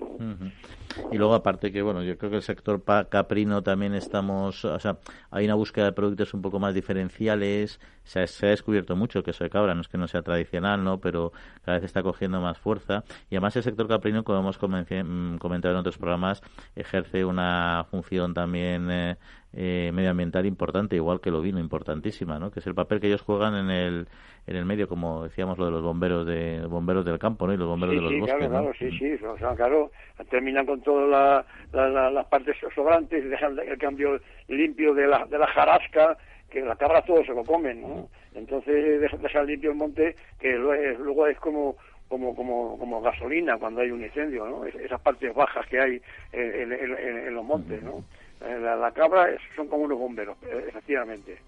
[1.13, 4.99] Y luego, aparte que, bueno, yo creo que el sector caprino también estamos, o sea,
[5.31, 9.23] hay una búsqueda de productos un poco más diferenciales, se ha, se ha descubierto mucho
[9.23, 10.99] que eso de cabra, no es que no sea tradicional, ¿no?
[11.01, 11.33] Pero
[11.65, 13.05] cada vez está cogiendo más fuerza.
[13.29, 16.41] Y además el sector caprino, como hemos mm, comentado en otros programas,
[16.75, 18.91] ejerce una función también...
[18.91, 19.17] Eh,
[19.59, 22.51] eh, medioambiental importante, igual que lo vino importantísima, ¿no?
[22.51, 24.09] Que es el papel que ellos juegan en el
[24.47, 27.55] en el medio, como decíamos lo de los bomberos de bomberos del campo, ¿no?
[27.55, 28.61] Y los bomberos de los sí, bosques, claro, ¿no?
[28.61, 29.91] claro, sí, sí, o sea, claro,
[30.31, 35.47] terminan con todas las partes sobrantes y dejan el cambio limpio de la, de la
[35.49, 36.17] jarasca,
[36.51, 38.09] que las cabras todo se lo comen, ¿no?
[38.35, 41.77] Entonces dejan limpio el monte, que luego es como
[42.09, 44.65] como, como, como gasolina cuando hay un incendio, ¿no?
[44.65, 46.01] Esas partes bajas que hay
[46.33, 48.05] en, en los montes, ¿no?
[48.39, 51.39] Eh, la, cabra son como unos bomberos, eh, efectivamente.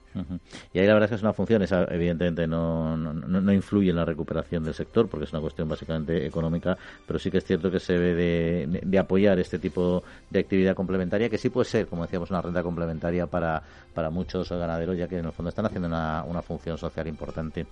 [0.72, 3.90] Y ahí la verdad es que es una función, esa evidentemente no, no, no, influye
[3.90, 6.76] en la recuperación del sector porque es una cuestión básicamente económica,
[7.06, 10.74] pero sí que es cierto que se ve de, de, apoyar este tipo de actividad
[10.74, 13.62] complementaria que sí puede ser, como decíamos, una renta complementaria para,
[13.94, 17.66] para muchos ganaderos ya que en el fondo están haciendo una, una función social importante.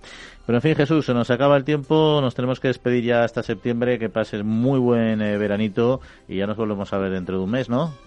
[0.45, 3.43] Pero en fin, Jesús, se nos acaba el tiempo, nos tenemos que despedir ya hasta
[3.43, 7.43] septiembre, que pases muy buen eh, veranito y ya nos volvemos a ver dentro de
[7.43, 8.06] un mes, ¿no?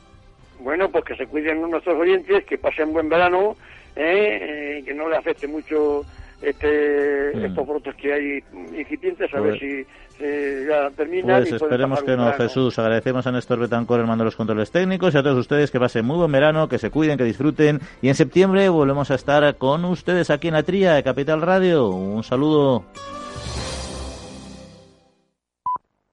[0.60, 3.56] Bueno, pues que se cuiden nuestros oyentes, que pasen buen verano,
[3.96, 4.78] ¿eh?
[4.78, 6.04] eh que no le afecte mucho
[6.42, 7.44] este, mm.
[7.46, 8.38] estos brotes que hay
[8.78, 9.86] incipientes, a ver pues si
[10.68, 11.38] ya termina.
[11.38, 12.78] Pues esperemos que no, Jesús.
[12.78, 15.80] Agradecemos a Néstor Betancor, el mando de los controles técnicos, y a todos ustedes que
[15.80, 17.80] pasen muy buen verano, que se cuiden, que disfruten.
[18.02, 21.88] Y en septiembre volvemos a estar con ustedes aquí en la Tría de Capital Radio.
[21.88, 22.84] Un saludo.